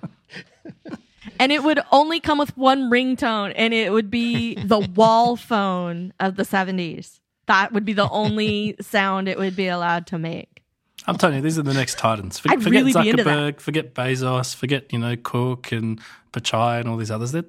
[1.42, 6.14] And it would only come with one ringtone, and it would be the wall phone
[6.20, 7.20] of the 70s.
[7.48, 10.62] That would be the only sound it would be allowed to make.
[11.08, 12.38] I'm telling you, these are the next titans.
[12.38, 13.56] For, I'd forget really be into that.
[13.56, 16.00] Zuckerberg, forget Bezos, forget you know Cook and
[16.32, 17.32] Pichai and all these others.
[17.32, 17.44] They're,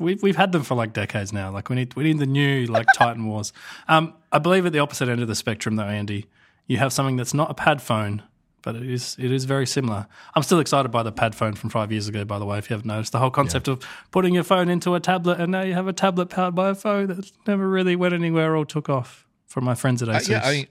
[0.00, 1.52] we've we've had them for like decades now.
[1.52, 3.52] Like we need we need the new like Titan Wars.
[3.86, 6.26] Um, I believe at the opposite end of the spectrum, though, Andy,
[6.66, 8.24] you have something that's not a pad phone,
[8.68, 10.06] but it is it is very similar.
[10.34, 12.26] I'm still excited by the pad phone from five years ago.
[12.26, 14.94] By the way, if you haven't noticed, the whole concept of putting your phone into
[14.94, 17.96] a tablet and now you have a tablet powered by a phone that never really
[17.96, 19.26] went anywhere or took off.
[19.46, 20.28] From my friends at Uh, ASUS.
[20.28, 20.68] yeah, I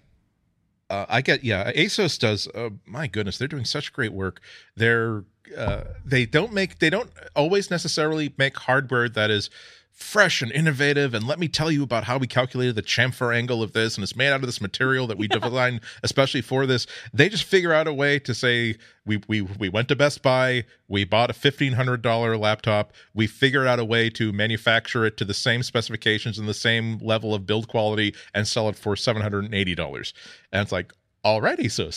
[0.92, 1.72] uh, I get yeah.
[1.72, 2.48] ASUS does.
[2.54, 4.42] Uh, my goodness, they're doing such great work.
[4.76, 5.24] They're
[5.58, 9.50] uh, they don't make they don't always necessarily make hardware that is
[9.98, 11.16] fresh and innovative.
[11.16, 14.04] And let me tell you about how we calculated the chamfer angle of this, and
[14.04, 16.86] it's made out of this material that we designed especially for this.
[17.12, 18.76] They just figure out a way to say
[19.08, 23.26] we we we went to Best Buy, we bought a fifteen hundred dollar laptop, we
[23.26, 27.34] figured out a way to manufacture it to the same specifications and the same level
[27.34, 30.14] of build quality, and sell it for seven hundred and eighty dollars.
[30.52, 30.94] And it's like
[31.26, 31.90] already so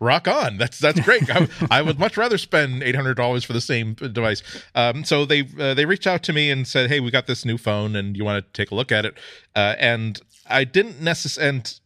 [0.00, 3.94] rock on that's that's great I, I would much rather spend $800 for the same
[3.94, 4.42] device
[4.74, 7.44] um, so they uh, they reached out to me and said hey we got this
[7.44, 9.18] new phone and you want to take a look at it
[9.54, 11.80] uh, and i didn't necessarily and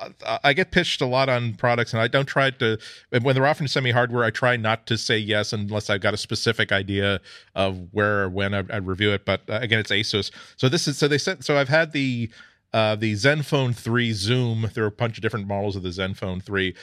[0.00, 2.78] uh, I get pitched a lot on products, and I don't try to.
[3.10, 6.00] When they're offering to send me hardware, I try not to say yes unless I've
[6.00, 7.20] got a specific idea
[7.54, 9.24] of where or when I, I review it.
[9.24, 10.30] But uh, again, it's ASUS.
[10.56, 11.44] So this is so they sent.
[11.44, 12.30] So I've had the
[12.74, 14.68] uh, the Zenfone 3 Zoom.
[14.74, 16.74] There are a bunch of different models of the Zenfone 3.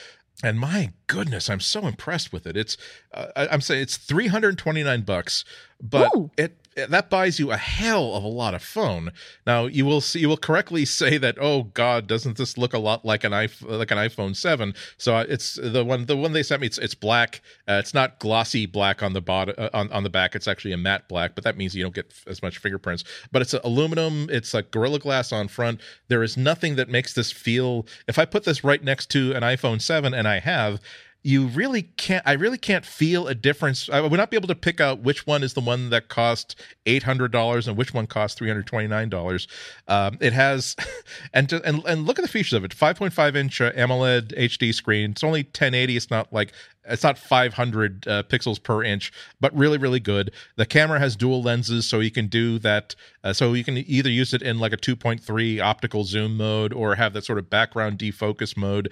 [0.43, 2.55] And my goodness, I'm so impressed with it.
[2.57, 2.77] It's
[3.13, 5.45] uh, I- I'm saying it's 329 bucks,
[5.81, 6.31] but Ooh.
[6.37, 9.11] it that buys you a hell of a lot of phone.
[9.45, 12.79] Now you will see you will correctly say that oh god, doesn't this look a
[12.79, 14.73] lot like an iPhone like an iPhone 7?
[14.97, 17.41] So uh, it's the one the one they sent me it's it's black.
[17.67, 20.35] Uh, it's not glossy black on the bottom uh, on on the back.
[20.35, 23.03] It's actually a matte black, but that means you don't get as much fingerprints.
[23.31, 25.81] But it's aluminum, it's like gorilla glass on front.
[26.07, 29.43] There is nothing that makes this feel if I put this right next to an
[29.43, 30.79] iPhone 7 and I have
[31.23, 33.89] you really can't i really can't feel a difference.
[33.89, 36.55] I would not be able to pick out which one is the one that cost
[36.85, 39.47] $800 and which one cost $329
[39.87, 40.75] um, it has
[41.33, 42.75] and, to, and and look at the features of it.
[42.75, 45.11] 5.5 inch uh, amoled hd screen.
[45.11, 46.53] It's only 1080 it's not like
[46.85, 50.31] it's not 500 uh, pixels per inch but really really good.
[50.55, 54.09] The camera has dual lenses so you can do that uh, so you can either
[54.09, 57.99] use it in like a 2.3 optical zoom mode or have that sort of background
[57.99, 58.91] defocus mode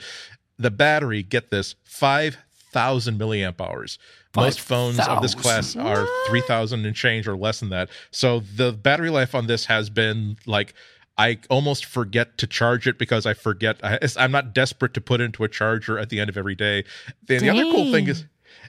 [0.59, 3.97] the battery get this 5000 milliamp hours
[4.35, 8.71] most phones of this class are 3000 and change or less than that so the
[8.71, 10.75] battery life on this has been like
[11.17, 13.77] I almost forget to charge it because I forget.
[13.83, 16.85] I, I'm not desperate to put into a charger at the end of every day.
[17.27, 18.23] The, the other cool thing is,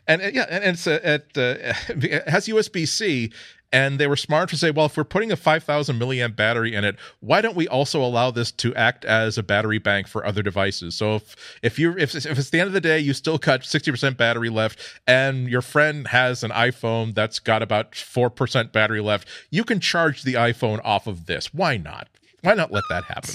[0.07, 3.33] and uh, yeah, and, it's uh, at uh, it has USB C,
[3.73, 6.85] and they were smart to say, well, if we're putting a 5,000 milliamp battery in
[6.85, 10.43] it, why don't we also allow this to act as a battery bank for other
[10.43, 10.97] devices?
[10.97, 13.61] So if if you if if it's the end of the day, you still got
[13.61, 19.01] 60% battery left, and your friend has an iPhone that's got about four percent battery
[19.01, 21.55] left, you can charge the iPhone off of this.
[21.55, 22.09] Why not?
[22.43, 23.35] Why not let that happen?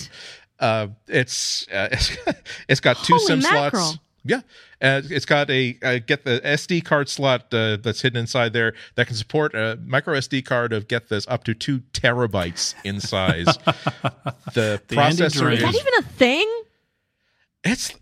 [0.60, 2.18] Uh, it's uh, it's,
[2.70, 3.84] it's got two Holy SIM mackerel.
[3.84, 4.00] slots.
[4.28, 4.42] Yeah,
[4.82, 8.74] uh, it's got a uh, get the SD card slot uh, that's hidden inside there
[8.96, 13.00] that can support a micro SD card of get this up to two terabytes in
[13.00, 13.46] size.
[14.54, 15.54] the, The processor dream.
[15.54, 16.64] Is that even a thing?
[17.66, 17.94] It's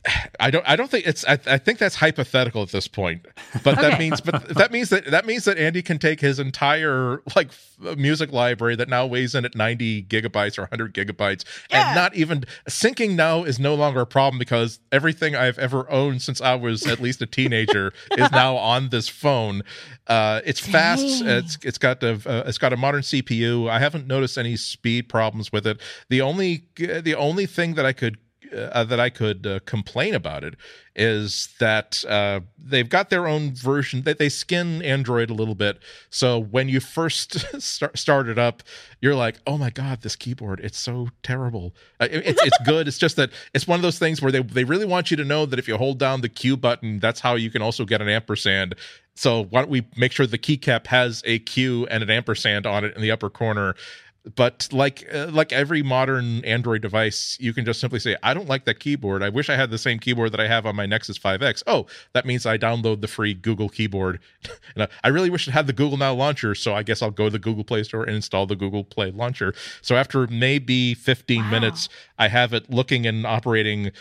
[0.42, 3.26] I don't I don't think it's I, I think that's hypothetical at this point.
[3.64, 7.22] But that means but that means that that means that Andy can take his entire
[7.34, 11.96] like f- music library that now weighs in at 90 gigabytes or 100 gigabytes and
[11.96, 16.42] not even syncing now is no longer a problem because everything I've ever owned since
[16.42, 19.64] I was at least a teenager is now on this phone.
[20.08, 21.24] Uh, it's fast.
[21.24, 23.70] It's it's got a uh, it's got a modern CPU.
[23.70, 25.80] I haven't noticed any speed problems with it.
[26.10, 28.18] The only the only thing that I could
[28.54, 30.56] uh, that I could uh, complain about it
[30.96, 35.80] is that uh, they've got their own version that they skin Android a little bit.
[36.10, 38.62] So when you first start, start it up,
[39.02, 40.60] you're like, "Oh my god, this keyboard!
[40.64, 42.88] It's so terrible." Uh, it- it's it's good.
[42.88, 45.26] It's just that it's one of those things where they they really want you to
[45.26, 48.02] know that if you hold down the Q button, that's how you can also get
[48.02, 48.76] an ampersand.
[49.16, 52.84] So why don't we make sure the keycap has a Q and an ampersand on
[52.86, 53.76] it in the upper corner?
[54.36, 58.48] But like uh, like every modern android device you can just simply say i don't
[58.48, 59.22] like that keyboard.
[59.22, 61.88] I wish i had the same keyboard that i have on my nexus 5x oh
[62.14, 64.20] that means i download the free google keyboard.
[64.76, 67.12] And I- i really wish it had the google now launcher so i guess i'll
[67.12, 69.54] go to the google play store and install the google play launcher.
[69.82, 71.50] So after maybe 15 Wow.
[71.52, 73.92] minutes i have it looking and operating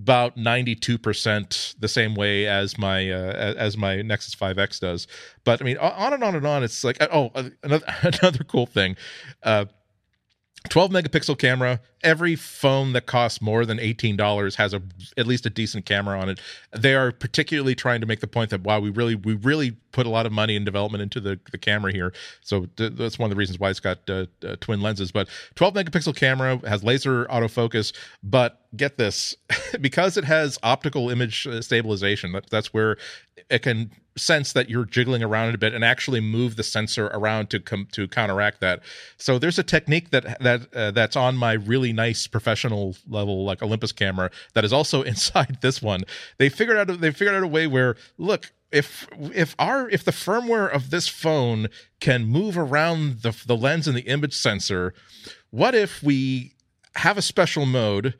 [0.00, 5.06] about 92% the same way as my uh, as my Nexus 5X does.
[5.44, 7.30] But I mean on and on and on it's like oh
[7.62, 8.96] another another cool thing.
[9.42, 9.66] Uh
[10.68, 11.80] 12 megapixel camera.
[12.02, 14.82] Every phone that costs more than $18 has a
[15.16, 16.40] at least a decent camera on it.
[16.76, 20.06] They are particularly trying to make the point that wow, we really we really put
[20.06, 22.12] a lot of money and development into the the camera here.
[22.42, 25.12] So th- that's one of the reasons why it's got uh, uh, twin lenses.
[25.12, 29.36] But 12 megapixel camera has laser autofocus, but get this,
[29.80, 32.32] because it has optical image uh, stabilization.
[32.32, 32.96] That, that's where
[33.50, 37.50] it can sense that you're jiggling around a bit and actually move the sensor around
[37.50, 38.80] to come to counteract that.
[39.16, 43.62] So there's a technique that that uh, that's on my really nice professional level like
[43.62, 46.02] Olympus camera that is also inside this one.
[46.38, 50.10] They figured out they figured out a way where look if if our if the
[50.12, 51.68] firmware of this phone
[52.00, 54.94] can move around the the lens and the image sensor,
[55.50, 56.54] what if we
[56.96, 58.14] have a special mode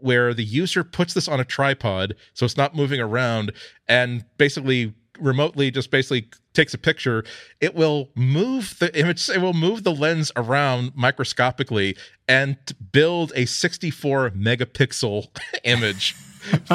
[0.00, 3.52] where the user puts this on a tripod so it's not moving around
[3.86, 7.22] and basically remotely just basically takes a picture?
[7.60, 12.56] It will move the image it will move the lens around microscopically and
[12.92, 15.28] build a 64 megapixel
[15.64, 16.16] image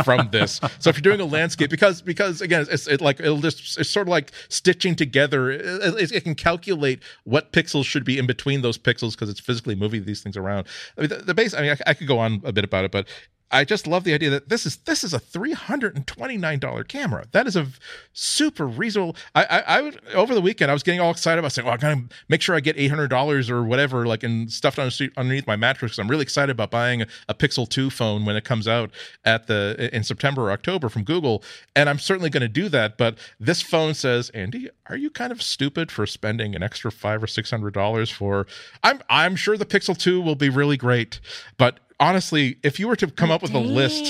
[0.03, 0.59] from this.
[0.79, 3.89] So if you're doing a landscape, because because again, it's it like it'll just it's
[3.89, 5.51] sort of like stitching together.
[5.51, 9.75] It, it, can calculate what pixels should be in between those pixels because it's physically
[9.75, 10.67] moving these things around.
[10.97, 11.53] I mean, the, the base.
[11.53, 13.07] I mean, I, I could go on a bit about it, but
[13.49, 16.37] I just love the idea that this is this is a three hundred and twenty
[16.37, 17.25] nine dollar camera.
[17.31, 17.67] That is a
[18.11, 19.15] super reasonable.
[19.35, 21.77] I, I, I over the weekend I was getting all excited about saying, "Well, I
[21.77, 25.55] gotta make sure I get eight hundred dollars or whatever, like and stuffed underneath my
[25.55, 28.91] mattress." I'm really excited about buying a, a, Pixel Two phone when it comes out
[29.23, 31.41] at the in September or October from Google,
[31.75, 32.97] and I'm certainly going to do that.
[32.97, 37.23] But this phone says, "Andy, are you kind of stupid for spending an extra five
[37.23, 38.45] or six hundred dollars for?"
[38.83, 41.21] I'm I'm sure the Pixel Two will be really great,
[41.57, 44.05] but honestly, if you were to come up with a list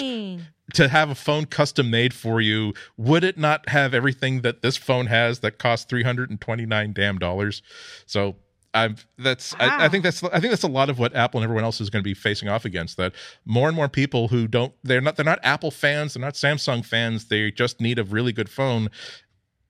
[0.74, 4.78] to have a phone custom made for you, would it not have everything that this
[4.78, 7.62] phone has that costs three hundred and twenty nine damn dollars?
[8.06, 8.36] So
[8.74, 9.78] I'm that's wow.
[9.80, 11.82] I, I, think that's I think that's a lot of what Apple and everyone else
[11.82, 12.98] is going to be facing off against.
[12.98, 13.14] That
[13.46, 16.86] more and more people who don't they're not they're not Apple fans, they're not Samsung
[16.86, 17.26] fans.
[17.26, 18.90] They just need a really good phone.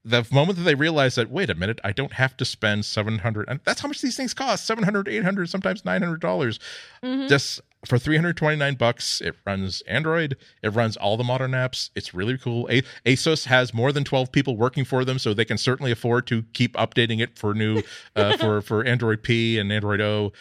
[0.03, 3.19] The moment that they realize that wait a minute, I don't have to spend seven
[3.19, 6.59] hundred, and that's how much these things cost 700 800 sometimes 900 dollars.
[7.03, 7.27] Mm-hmm.
[7.27, 12.37] Just for 329 bucks it runs android it runs all the modern apps it's really
[12.37, 12.67] cool.
[12.71, 16.25] A- asus has more than 12 people working for them so they can certainly afford
[16.27, 17.81] to keep updating it for new
[18.15, 20.31] uh, for for android p and android o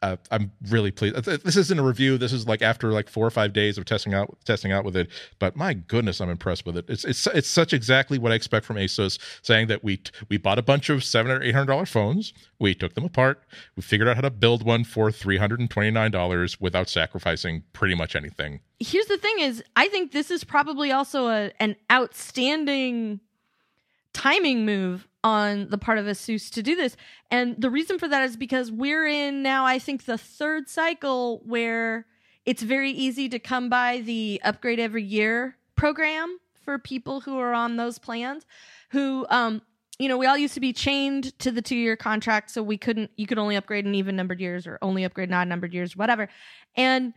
[0.00, 1.16] uh, I'm really pleased.
[1.24, 2.18] This isn't a review.
[2.18, 4.96] This is like after like four or five days of testing out testing out with
[4.96, 5.08] it.
[5.38, 6.84] But my goodness, I'm impressed with it.
[6.88, 10.58] It's it's it's such exactly what I expect from ASUS, saying that we we bought
[10.58, 12.32] a bunch of seven or eight hundred dollar phones.
[12.60, 13.42] We took them apart.
[13.74, 16.88] We figured out how to build one for three hundred and twenty nine dollars without
[16.88, 18.60] sacrificing pretty much anything.
[18.78, 23.18] Here's the thing: is I think this is probably also a an outstanding
[24.12, 26.96] timing move on the part of Asus to do this.
[27.30, 31.42] And the reason for that is because we're in now, I think, the third cycle
[31.44, 32.06] where
[32.46, 37.52] it's very easy to come by the upgrade every year program for people who are
[37.52, 38.44] on those plans
[38.90, 39.62] who um
[39.98, 42.76] you know we all used to be chained to the two year contract so we
[42.76, 45.96] couldn't you could only upgrade in even numbered years or only upgrade non numbered years
[45.96, 46.28] whatever
[46.76, 47.14] and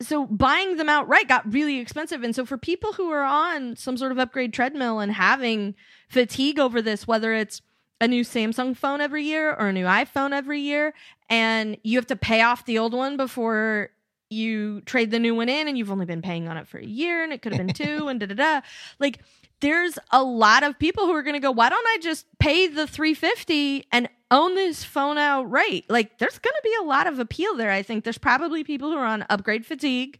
[0.00, 2.22] so buying them outright got really expensive.
[2.22, 5.74] And so for people who are on some sort of upgrade treadmill and having
[6.08, 7.60] fatigue over this whether it's
[8.00, 10.94] a new Samsung phone every year or a new iPhone every year
[11.28, 13.90] and you have to pay off the old one before
[14.30, 16.84] you trade the new one in and you've only been paying on it for a
[16.84, 18.60] year and it could have been two and da da da
[18.98, 19.18] like
[19.60, 22.68] there's a lot of people who are going to go why don't I just pay
[22.68, 25.84] the 350 and own this phone outright.
[25.88, 27.70] Like there's going to be a lot of appeal there.
[27.70, 30.18] I think there's probably people who are on upgrade fatigue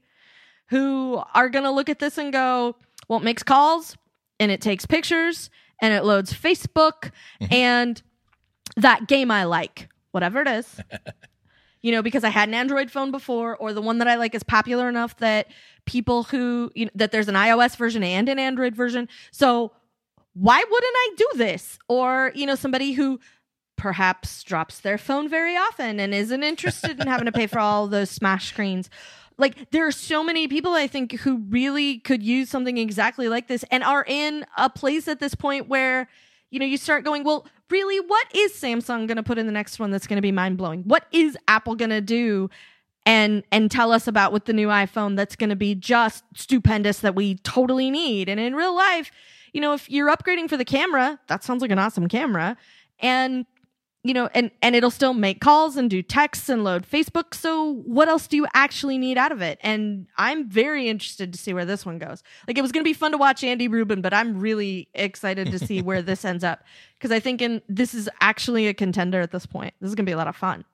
[0.68, 2.76] who are going to look at this and go,
[3.08, 3.96] well, it makes calls
[4.38, 5.50] and it takes pictures
[5.80, 7.52] and it loads Facebook mm-hmm.
[7.52, 8.02] and
[8.76, 10.80] that game I like, whatever it is.
[11.82, 14.34] you know, because I had an Android phone before, or the one that I like
[14.34, 15.48] is popular enough that
[15.86, 19.08] people who, you know, that there's an iOS version and an Android version.
[19.30, 19.72] So
[20.34, 21.78] why wouldn't I do this?
[21.88, 23.20] Or, you know, somebody who
[23.78, 27.86] perhaps drops their phone very often and isn't interested in having to pay for all
[27.86, 28.90] those smash screens.
[29.38, 33.46] Like there are so many people I think who really could use something exactly like
[33.46, 36.08] this and are in a place at this point where
[36.50, 39.52] you know you start going, well, really what is Samsung going to put in the
[39.52, 40.82] next one that's going to be mind-blowing?
[40.82, 42.50] What is Apple going to do?
[43.06, 46.98] and and tell us about with the new iPhone that's going to be just stupendous
[46.98, 48.28] that we totally need.
[48.28, 49.10] And in real life,
[49.54, 52.56] you know, if you're upgrading for the camera, that sounds like an awesome camera.
[53.00, 53.46] And
[54.08, 57.34] you know, and and it'll still make calls and do texts and load Facebook.
[57.34, 59.58] So what else do you actually need out of it?
[59.60, 62.22] And I'm very interested to see where this one goes.
[62.46, 65.50] Like it was going to be fun to watch Andy Rubin, but I'm really excited
[65.50, 69.20] to see where this ends up because I think in this is actually a contender
[69.20, 69.74] at this point.
[69.80, 70.64] This is going to be a lot of fun.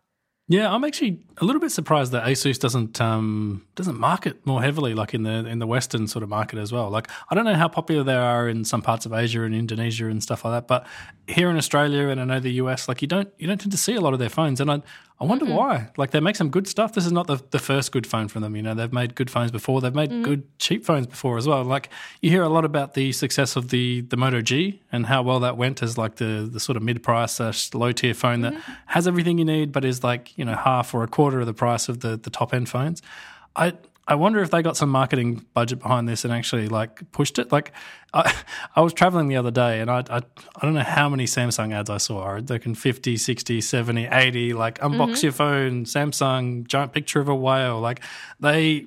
[0.47, 4.93] Yeah, I'm actually a little bit surprised that ASUS doesn't um, doesn't market more heavily,
[4.93, 6.91] like in the in the Western sort of market as well.
[6.91, 10.07] Like I don't know how popular they are in some parts of Asia and Indonesia
[10.09, 10.87] and stuff like that, but
[11.27, 13.79] here in Australia and I know the US, like you don't you don't tend to
[13.79, 14.83] see a lot of their phones, and I
[15.21, 15.55] I wonder mm-hmm.
[15.55, 15.91] why.
[15.97, 16.93] Like they make some good stuff.
[16.93, 18.57] This is not the, the first good phone from them.
[18.57, 19.81] You know, they've made good phones before.
[19.81, 20.23] They've made mm-hmm.
[20.23, 21.63] good cheap phones before as well.
[21.65, 21.89] Like
[22.21, 25.41] you hear a lot about the success of the the Moto G and how well
[25.41, 27.41] that went as like the the sort of mid price
[27.75, 28.57] low tier phone mm-hmm.
[28.57, 31.47] that has everything you need, but is like you know half or a quarter of
[31.47, 33.03] the price of the the top end phones.
[33.57, 33.75] I
[34.07, 37.51] I wonder if they got some marketing budget behind this and actually like pushed it.
[37.51, 37.73] Like,
[38.13, 38.35] I,
[38.77, 41.73] I was traveling the other day and I, I, I don't know how many Samsung
[41.73, 42.39] ads I saw.
[42.41, 45.27] They can 50, 60, 70, 80, like unbox mm-hmm.
[45.27, 47.81] your phone, Samsung, giant picture of a whale.
[47.81, 48.03] Like,
[48.41, 48.87] they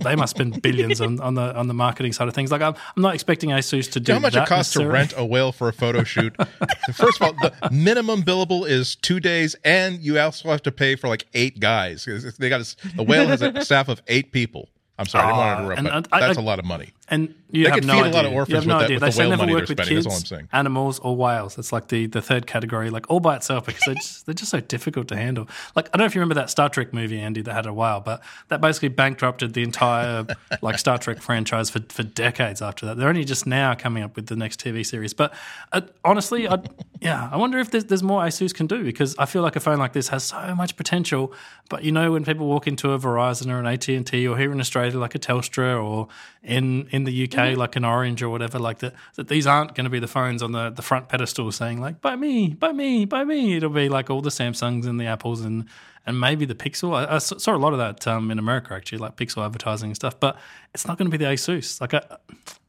[0.00, 2.50] they must spend billions on, on the on the marketing side of things.
[2.50, 4.12] Like I'm, I'm not expecting ASUS to do.
[4.12, 6.34] how much it costs to rent a whale for a photo shoot?
[6.94, 10.96] First of all, the minimum billable is two days, and you also have to pay
[10.96, 12.06] for like eight guys.
[12.38, 14.68] They got a, the whale has a staff of eight people.
[14.98, 16.10] I'm sorry, I didn't want to ah, interrupt.
[16.10, 16.92] but that's I, a lot of money.
[17.10, 18.12] And you they have could no feed idea.
[18.12, 19.00] a lot of orphans you have no with, idea.
[19.00, 19.96] that, with they the whale never money work they're with spending.
[19.96, 20.48] kids, That's all I'm saying.
[20.52, 21.56] Animals or whales.
[21.58, 24.50] It's like the, the third category, like all by itself because they're just, they're just
[24.50, 25.48] so difficult to handle.
[25.74, 27.72] Like I don't know if you remember that Star Trek movie, Andy, that had a
[27.72, 30.26] whale, but that basically bankrupted the entire
[30.62, 32.98] like Star Trek franchise for, for decades after that.
[32.98, 35.14] They're only just now coming up with the next TV series.
[35.14, 35.32] But
[35.72, 36.58] uh, honestly, I
[37.00, 39.60] yeah, I wonder if there's, there's more ASUS can do because I feel like a
[39.60, 41.32] phone like this has so much potential.
[41.70, 44.36] But you know, when people walk into a Verizon or an AT and T, or
[44.36, 46.08] here in Australia like a Telstra, or
[46.42, 47.58] in in the UK mm-hmm.
[47.58, 50.42] like an Orange or whatever, like that, that these aren't going to be the phones
[50.42, 53.88] on the, the front pedestal saying like "buy me, buy me, buy me." It'll be
[53.88, 55.66] like all the Samsungs and the Apples and
[56.06, 56.94] and maybe the Pixel.
[56.94, 59.96] I, I saw a lot of that um, in America actually, like Pixel advertising and
[59.96, 60.18] stuff.
[60.18, 60.38] But
[60.74, 61.80] it's not going to be the ASUS.
[61.80, 62.02] Like I,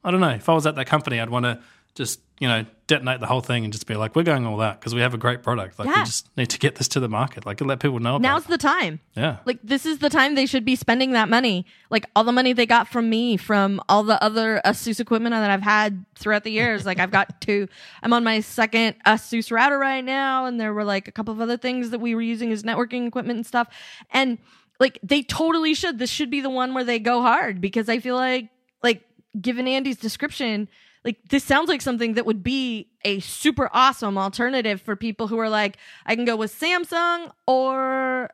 [0.04, 0.30] I don't know.
[0.30, 1.60] If I was at that company, I'd want to
[1.96, 4.80] just you know detonate the whole thing and just be like, we're going all out
[4.80, 5.78] because we have a great product.
[5.78, 6.00] Like yeah.
[6.00, 7.46] we just need to get this to the market.
[7.46, 8.18] Like let people know.
[8.18, 8.50] Now's it.
[8.50, 9.00] the time.
[9.16, 9.38] Yeah.
[9.46, 11.68] Like this is the time they should be spending that money.
[11.92, 15.52] Like all the money they got from me, from all the other Asus equipment that
[15.52, 16.86] I've had throughout the years.
[16.86, 17.68] like I've got two.
[18.02, 21.40] I'm on my second Asus router right now, and there were like a couple of
[21.40, 23.68] other things that we were using as networking equipment and stuff.
[24.10, 24.40] And
[24.80, 26.00] like they totally should.
[26.00, 28.50] This should be the one where they go hard because I feel like
[28.82, 29.04] like
[29.40, 30.70] given Andy's description
[31.06, 35.38] like this sounds like something that would be a super awesome alternative for people who
[35.40, 38.30] are like i can go with samsung or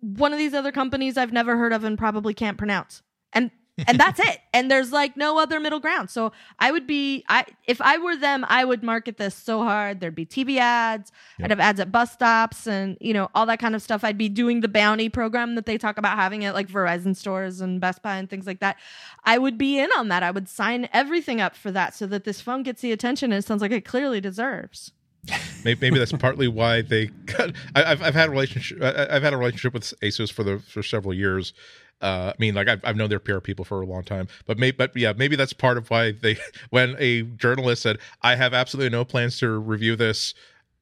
[0.00, 3.02] one of these other companies i've never heard of and probably can't pronounce.
[3.32, 3.50] And
[3.86, 4.38] and that's it.
[4.52, 6.10] And there's like no other middle ground.
[6.10, 10.00] So i would be i if i were them i would market this so hard.
[10.00, 11.12] There'd be tv ads.
[11.38, 11.44] Yep.
[11.44, 14.04] i'd have ads at bus stops and you know all that kind of stuff.
[14.04, 17.60] I'd be doing the bounty program that they talk about having at like verizon stores
[17.60, 18.76] and best buy and things like that.
[19.24, 20.22] I would be in on that.
[20.22, 23.44] I would sign everything up for that so that this phone gets the attention it
[23.44, 24.92] sounds like it clearly deserves.
[25.64, 27.54] Maybe, maybe that's partly why they cut.
[27.74, 28.82] I, have I've had a relationship.
[28.82, 31.54] I've had a relationship with ASUS for the for several years,
[32.00, 34.58] uh, I mean, like I've, I've known their PR people for a long time, but
[34.58, 36.36] maybe, but yeah, maybe that's part of why they,
[36.70, 40.34] when a journalist said, "I have absolutely no plans to review this,"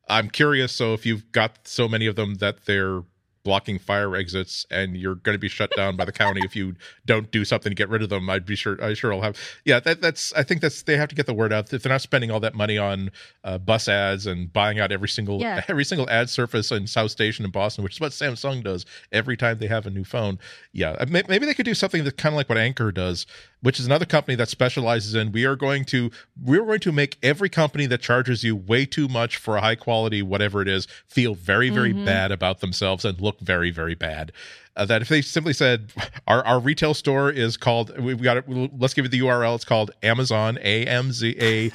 [0.09, 0.73] I'm curious.
[0.73, 3.03] So if you've got so many of them that they're
[3.45, 6.75] blocking fire exits and you're going to be shut down by the county if you
[7.07, 9.37] don't do something to get rid of them i'd be sure i sure i'll have
[9.65, 11.93] yeah that, that's i think that's they have to get the word out if they're
[11.93, 13.11] not spending all that money on
[13.45, 15.63] uh, bus ads and buying out every single yeah.
[15.69, 19.37] every single ad surface in south station in boston which is what samsung does every
[19.37, 20.39] time they have a new phone
[20.73, 23.27] yeah uh, maybe they could do something that's kind of like what Anker does
[23.63, 26.11] which is another company that specializes in we are going to
[26.41, 29.75] we're going to make every company that charges you way too much for a high
[29.75, 32.05] quality whatever it is feel very very mm-hmm.
[32.05, 34.33] bad about themselves and look very very bad
[34.77, 35.93] uh, that if they simply said
[36.27, 38.45] our, our retail store is called we've got it
[38.79, 41.73] let's give it the url it's called amazon a-m-z-a-z-o-n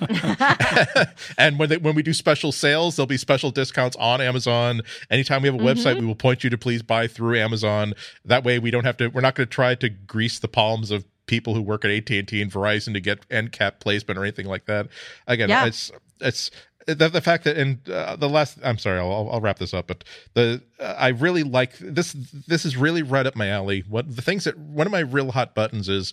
[1.38, 4.82] and when they when we do special sales there'll be special discounts on amazon.
[5.10, 5.66] Anytime we have a mm-hmm.
[5.66, 7.94] website we will point you to please buy through amazon.
[8.24, 10.90] That way we don't have to we're not going to try to grease the palms
[10.90, 14.46] of people who work at AT&T and Verizon to get end cap placement or anything
[14.46, 14.88] like that.
[15.26, 15.66] Again yeah.
[15.66, 15.90] it's
[16.20, 16.50] it's
[16.94, 19.86] the, the fact that and uh, the last i'm sorry I'll, I'll wrap this up
[19.86, 20.04] but
[20.34, 23.84] the uh, i really like this this is really right up my alley.
[23.88, 26.12] What the things that one of my real hot buttons is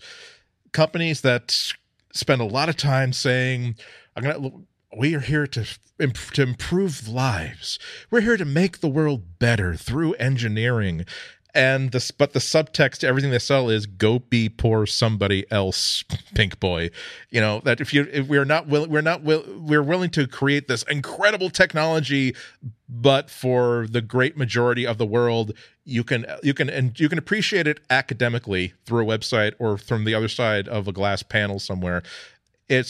[0.72, 1.74] companies that
[2.14, 3.76] spend a lot of time saying
[4.16, 4.52] i'm gonna
[4.98, 5.66] we are here to
[6.34, 7.80] to improve lives.
[8.12, 11.06] We're here to make the world better through engineering
[11.56, 16.04] and this but the subtext to everything they sell is go be poor somebody else
[16.36, 16.90] pink boy
[17.32, 20.28] you know that if you if we're not willing we're not will we're willing to
[20.28, 22.36] create this incredible technology
[22.88, 25.54] but for the great majority of the world
[25.86, 30.04] you can you can and you can appreciate it academically through a website or from
[30.04, 32.04] the other side of a glass panel somewhere
[32.68, 32.90] it's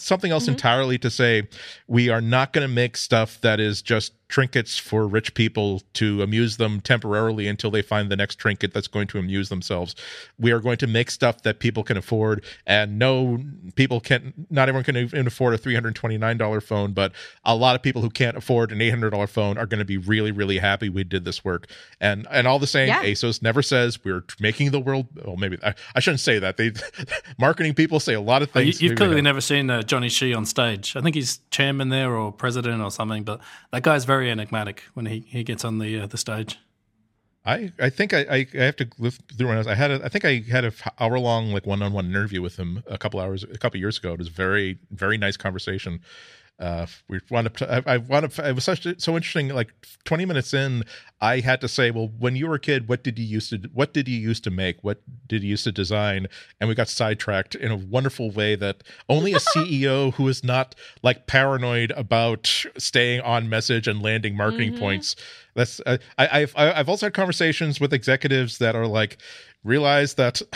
[0.00, 0.52] something else mm-hmm.
[0.52, 1.48] entirely to say
[1.88, 6.22] we are not going to make stuff that is just trinkets for rich people to
[6.22, 9.94] amuse them temporarily until they find the next trinket that's going to amuse themselves.
[10.38, 13.38] We are going to make stuff that people can afford, and no,
[13.74, 14.46] people can.
[14.50, 17.12] Not everyone can even afford a three hundred twenty nine dollar phone, but
[17.44, 19.84] a lot of people who can't afford an eight hundred dollar phone are going to
[19.84, 21.68] be really, really happy we did this work.
[22.00, 23.02] And and all the same, yeah.
[23.02, 25.06] ASUS never says we're making the world.
[25.24, 26.56] Well, maybe I, I shouldn't say that.
[26.56, 26.72] They
[27.38, 28.82] marketing people say a lot of things.
[28.82, 30.96] you, have clearly never seen uh, Jonney Shih on stage.
[30.96, 33.40] I think he's chairman there or president or something, but
[33.72, 36.58] that guy's very very enigmatic when he, he gets on the uh, the stage.
[37.44, 39.66] I, I think I, I, have to live through one.
[39.66, 42.42] I had a, I think I had a hour long like one on one interview
[42.42, 44.12] with him a couple hours a couple years ago.
[44.12, 46.00] It was very very nice conversation
[46.58, 47.56] uh, we wound up.
[47.58, 48.38] To, I, I wound up.
[48.38, 49.48] It was such so interesting.
[49.48, 49.72] Like
[50.04, 50.84] twenty minutes in,
[51.20, 53.70] I had to say, "Well, when you were a kid, what did you used to?
[53.72, 54.82] What did you used to make?
[54.82, 56.26] What did you used to design?"
[56.60, 60.74] And we got sidetracked in a wonderful way that only a CEO who is not
[61.02, 64.80] like paranoid about staying on message and landing marketing mm-hmm.
[64.80, 65.14] points.
[65.54, 69.18] That's uh, I, I've I've also had conversations with executives that are like,
[69.64, 70.34] realize that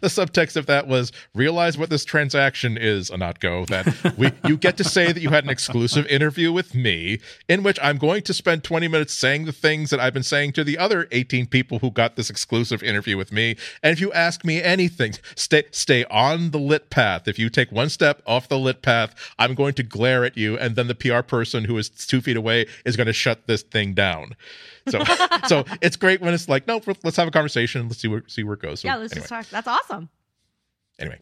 [0.00, 3.66] the subtext of that was realize what this transaction is, Ihnatko.
[3.66, 7.62] That we you get to say that you had an exclusive interview with me in
[7.62, 10.64] which I'm going to spend 20 minutes saying the things that I've been saying to
[10.64, 13.56] the other 18 people who got this exclusive interview with me.
[13.82, 17.28] And if you ask me anything, stay stay on the lit path.
[17.28, 20.56] If you take one step off the lit path, I'm going to glare at you,
[20.56, 23.62] and then the PR person who is two feet away is going to shut this
[23.62, 24.36] thing down.
[24.88, 25.04] So
[25.46, 27.88] so it's great when it's like, no, let's have a conversation.
[27.88, 28.80] Let's see where see where it goes.
[28.80, 29.28] So, yeah, let's anyway.
[29.28, 29.46] just talk.
[29.48, 30.08] That's awesome.
[30.98, 31.20] Anyway.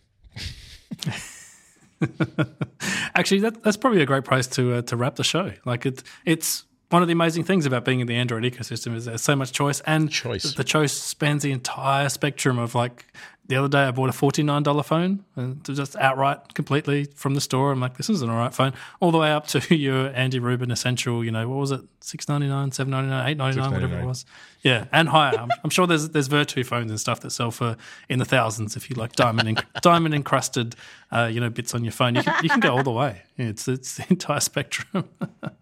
[3.14, 5.52] Actually, that, that's probably a great place to uh, to wrap the show.
[5.64, 9.04] Like it's it's one of the amazing things about being in the Android ecosystem is
[9.04, 10.44] there's so much choice, and choice.
[10.44, 13.06] The, the choice spans the entire spectrum of like
[13.48, 17.72] the other day I bought a $49 phone and just outright completely from the store.
[17.72, 18.72] I'm like, this is an all right phone.
[19.00, 21.80] All the way up to your Andy Rubin Essential, you know, what was it?
[22.00, 24.24] six ninety nine, seven ninety nine, eight ninety nine, whatever it was.
[24.62, 25.38] Yeah, and higher.
[25.38, 27.76] I'm, I'm, sure there's there's Vertu phones and stuff that sell for
[28.08, 30.74] in the thousands if you like diamond enc- diamond encrusted,
[31.12, 32.14] uh, you know, bits on your phone.
[32.14, 33.22] You can you can go all the way.
[33.36, 35.08] It's it's the entire spectrum.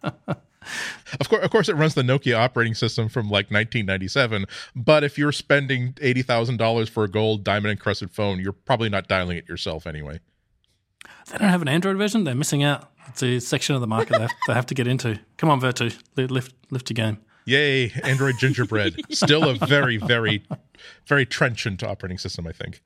[1.20, 4.46] Of course, of course, it runs the Nokia operating system from like 1997.
[4.74, 8.88] But if you're spending eighty thousand dollars for a gold diamond encrusted phone, you're probably
[8.88, 10.20] not dialing it yourself anyway.
[11.30, 12.24] They don't have an Android version.
[12.24, 12.90] They're missing out.
[13.08, 15.18] It's a section of the market they have, they have to get into.
[15.36, 17.18] Come on, Vertu, lift lift your game.
[17.46, 18.96] Yay, Android Gingerbread.
[19.10, 20.44] Still a very, very,
[21.06, 22.82] very trenchant operating system, I think.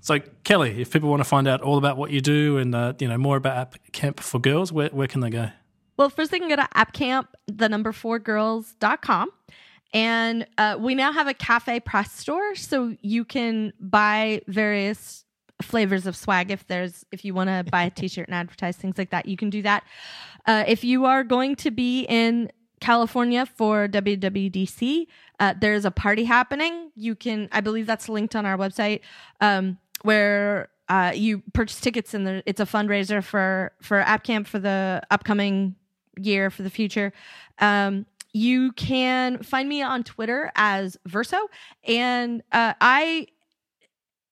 [0.00, 2.94] So, Kelly, if people want to find out all about what you do and uh,
[2.98, 5.50] you know more about App Camp for Girls, where, where can they go?
[5.98, 9.30] Well, first they can go to appcamp, the number four girls.com.
[9.92, 15.24] And uh, we now have a cafe press store, so you can buy various
[15.62, 18.96] flavors of swag if there's if you want to buy a t-shirt and advertise things
[18.96, 19.82] like that you can do that
[20.46, 22.48] uh, if you are going to be in
[22.80, 25.06] california for wwdc
[25.40, 29.00] uh, there's a party happening you can i believe that's linked on our website
[29.40, 34.60] um, where uh, you purchase tickets and it's a fundraiser for for app camp for
[34.60, 35.74] the upcoming
[36.18, 37.12] year for the future.
[37.58, 41.38] Um, you can find me on Twitter as Verso,
[41.84, 43.28] and uh, I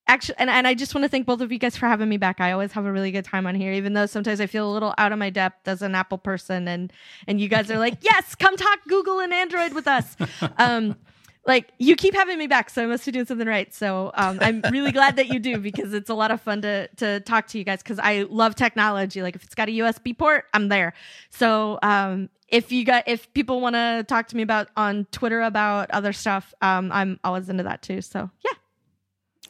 [0.09, 2.17] actually and, and i just want to thank both of you guys for having me
[2.17, 2.41] back.
[2.41, 4.73] I always have a really good time on here even though sometimes i feel a
[4.73, 6.93] little out of my depth as an apple person and
[7.27, 10.17] and you guys are like yes come talk google and android with us.
[10.59, 10.97] Um
[11.47, 13.73] like you keep having me back, so I must be doing something right.
[13.73, 16.89] So um, I'm really glad that you do because it's a lot of fun to
[16.97, 19.23] to talk to you guys because I love technology.
[19.23, 20.93] Like if it's got a USB port, I'm there.
[21.31, 25.41] So um, if you got if people want to talk to me about on Twitter
[25.43, 28.01] about other stuff, um, I'm always into that too.
[28.03, 28.53] So yeah.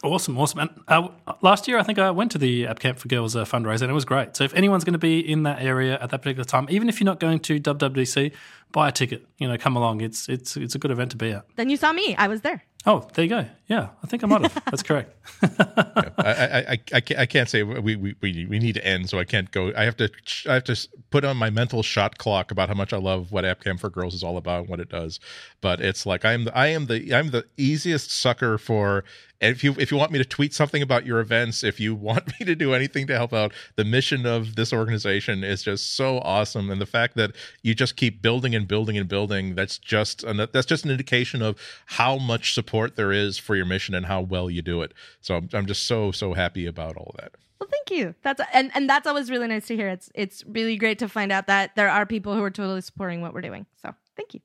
[0.03, 0.61] Awesome, awesome.
[0.61, 1.09] And uh,
[1.41, 3.91] last year, I think I went to the App Camp for Girls uh, fundraiser, and
[3.91, 4.37] it was great.
[4.37, 7.01] So if anyone's going to be in that area at that particular time, even if
[7.01, 8.33] you're not going to WWDC,
[8.73, 9.27] buy a ticket.
[9.39, 10.03] You know, come along.
[10.03, 11.47] It's it's it's a good event to be at.
[11.57, 12.15] Then you saw me.
[12.17, 12.63] I was there.
[12.89, 13.45] Oh, there you go.
[13.67, 14.65] Yeah, I think I might have.
[14.67, 15.13] That's correct.
[15.43, 18.87] yeah, I, I, I, I, can't, I can't say we, we, we, we need to
[18.87, 19.73] end, so I can't go.
[19.77, 20.09] I have to
[20.49, 23.45] I have to put on my mental shot clock about how much I love what
[23.45, 25.19] App Camp for Girls is all about and what it does.
[25.61, 29.03] But it's like I am the I am the I'm the easiest sucker for
[29.41, 31.95] And if you if you want me to tweet something about your events, if you
[31.95, 35.95] want me to do anything to help out, the mission of this organization is just
[35.95, 36.71] so awesome.
[36.71, 37.33] And the fact that
[37.63, 41.43] you just keep building and building and building, that's just an, that's just an indication
[41.43, 44.93] of how much support there is for your mission and how well you do it.
[45.21, 47.33] So I'm, I'm just so so happy about all of that.
[47.61, 48.15] Well, thank you.
[48.23, 49.89] That's and and that's always really nice to hear.
[49.89, 53.21] It's it's really great to find out that there are people who are totally supporting
[53.21, 53.67] what we're doing.
[53.83, 54.41] So thank you.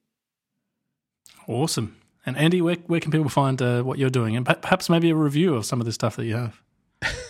[1.47, 2.00] Awesome.
[2.25, 5.15] And Andy, where, where can people find uh, what you're doing, and perhaps maybe a
[5.15, 6.61] review of some of the stuff that you have?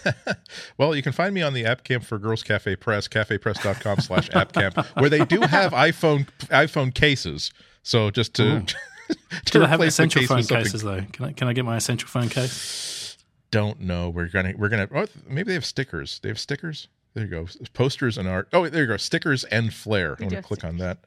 [0.77, 4.29] well, you can find me on the App Camp for Girls Cafe Press, cafepress.com slash
[4.31, 7.51] appcamp, where they do have iPhone iPhone cases.
[7.83, 8.65] So just to,
[9.45, 11.01] to do I have essential phone cases though?
[11.13, 13.17] Can I can I get my essential phone case?
[13.49, 14.09] Don't know.
[14.09, 16.19] We're gonna we're gonna oh, maybe they have stickers.
[16.19, 16.87] They have stickers.
[17.13, 17.47] There you go.
[17.73, 18.47] Posters and art.
[18.53, 18.97] Oh, there you go.
[18.97, 20.15] Stickers and flair.
[20.19, 20.73] I'm gonna click stickers.
[20.73, 20.99] on that.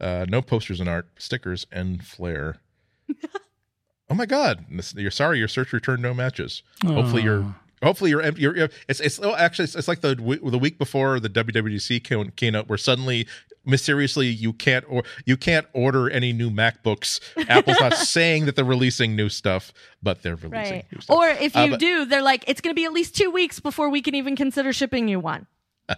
[0.00, 1.08] Uh, no posters and art.
[1.18, 2.56] Stickers and flair.
[4.10, 4.64] Oh my god!
[4.96, 5.38] You're sorry.
[5.38, 6.62] Your search returned no matches.
[6.84, 10.78] Hopefully you're Hopefully you're, you're it's it's oh, actually it's, it's like the the week
[10.78, 13.26] before the WWDC keynote where suddenly
[13.64, 17.20] mysteriously you can't or you can't order any new MacBooks.
[17.48, 20.86] Apple's not saying that they're releasing new stuff, but they're releasing right.
[20.92, 21.16] new stuff.
[21.16, 23.16] Or if uh, you uh, but, do, they're like it's going to be at least
[23.16, 25.48] 2 weeks before we can even consider shipping you one.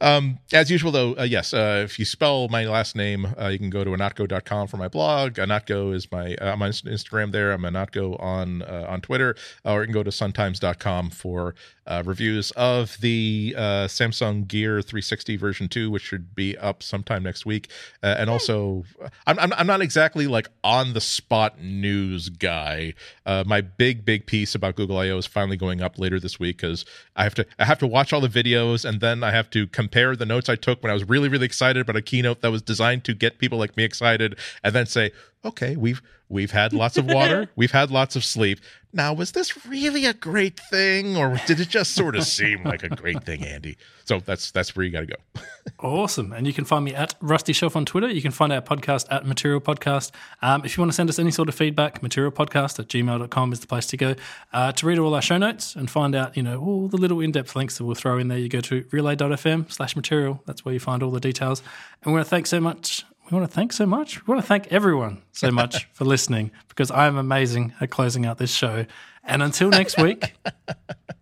[0.00, 3.58] um, as usual, though, uh, yes, uh, if you spell my last name, uh, you
[3.58, 5.34] can go to ihnatko.com for my blog.
[5.34, 7.52] Ihnatko is my uh, I'm on Instagram there.
[7.52, 11.54] I'm Ihnatko on uh, on Twitter, or you can go to suntimes.com for
[11.86, 17.22] uh, reviews of the uh, Samsung Gear 360 version 2, which should be up sometime
[17.22, 17.70] next week.
[18.02, 18.84] Uh, and also,
[19.26, 22.94] I'm, I'm, I'm, not exactly like on the spot news guy.
[23.26, 26.56] Uh, my big, big piece about Google I/O is finally going up later this week
[26.58, 26.84] because
[27.16, 29.66] I have to I have to watch all the videos and then I have to
[29.66, 32.50] compare the notes I took when I was really, really excited about a keynote that
[32.50, 35.12] was designed to get people like me excited, and then say,
[35.44, 38.60] okay, we've we've had lots of water, we've had lots of sleep.
[38.92, 42.84] Now, was this really a great thing, or did it just sort of seem like
[42.84, 43.76] a great thing, Andy?
[44.04, 45.42] So that's that's where you got to go.
[45.80, 48.08] awesome, and you can find me at Rusty Shelf on Twitter.
[48.08, 50.12] You can find our podcast at Material Podcast.
[50.42, 53.60] Um, if you want to send us any sort of feedback, materialpodcast at gmail.com is
[53.60, 54.14] the place to go.
[54.52, 57.20] Uh, to read all our show notes and find out, you know, all the little
[57.20, 60.40] in-depth links that we'll throw in there, you go to relay.fm slash material.
[60.46, 61.62] That's where you find all the details.
[62.02, 64.26] And we want to thank so much we want to thank so much.
[64.26, 68.26] We want to thank everyone so much for listening because I am amazing at closing
[68.26, 68.86] out this show.
[69.22, 70.34] And until next week,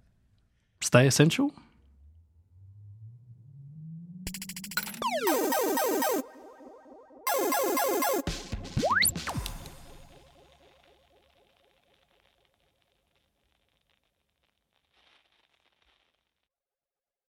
[0.80, 1.52] stay essential.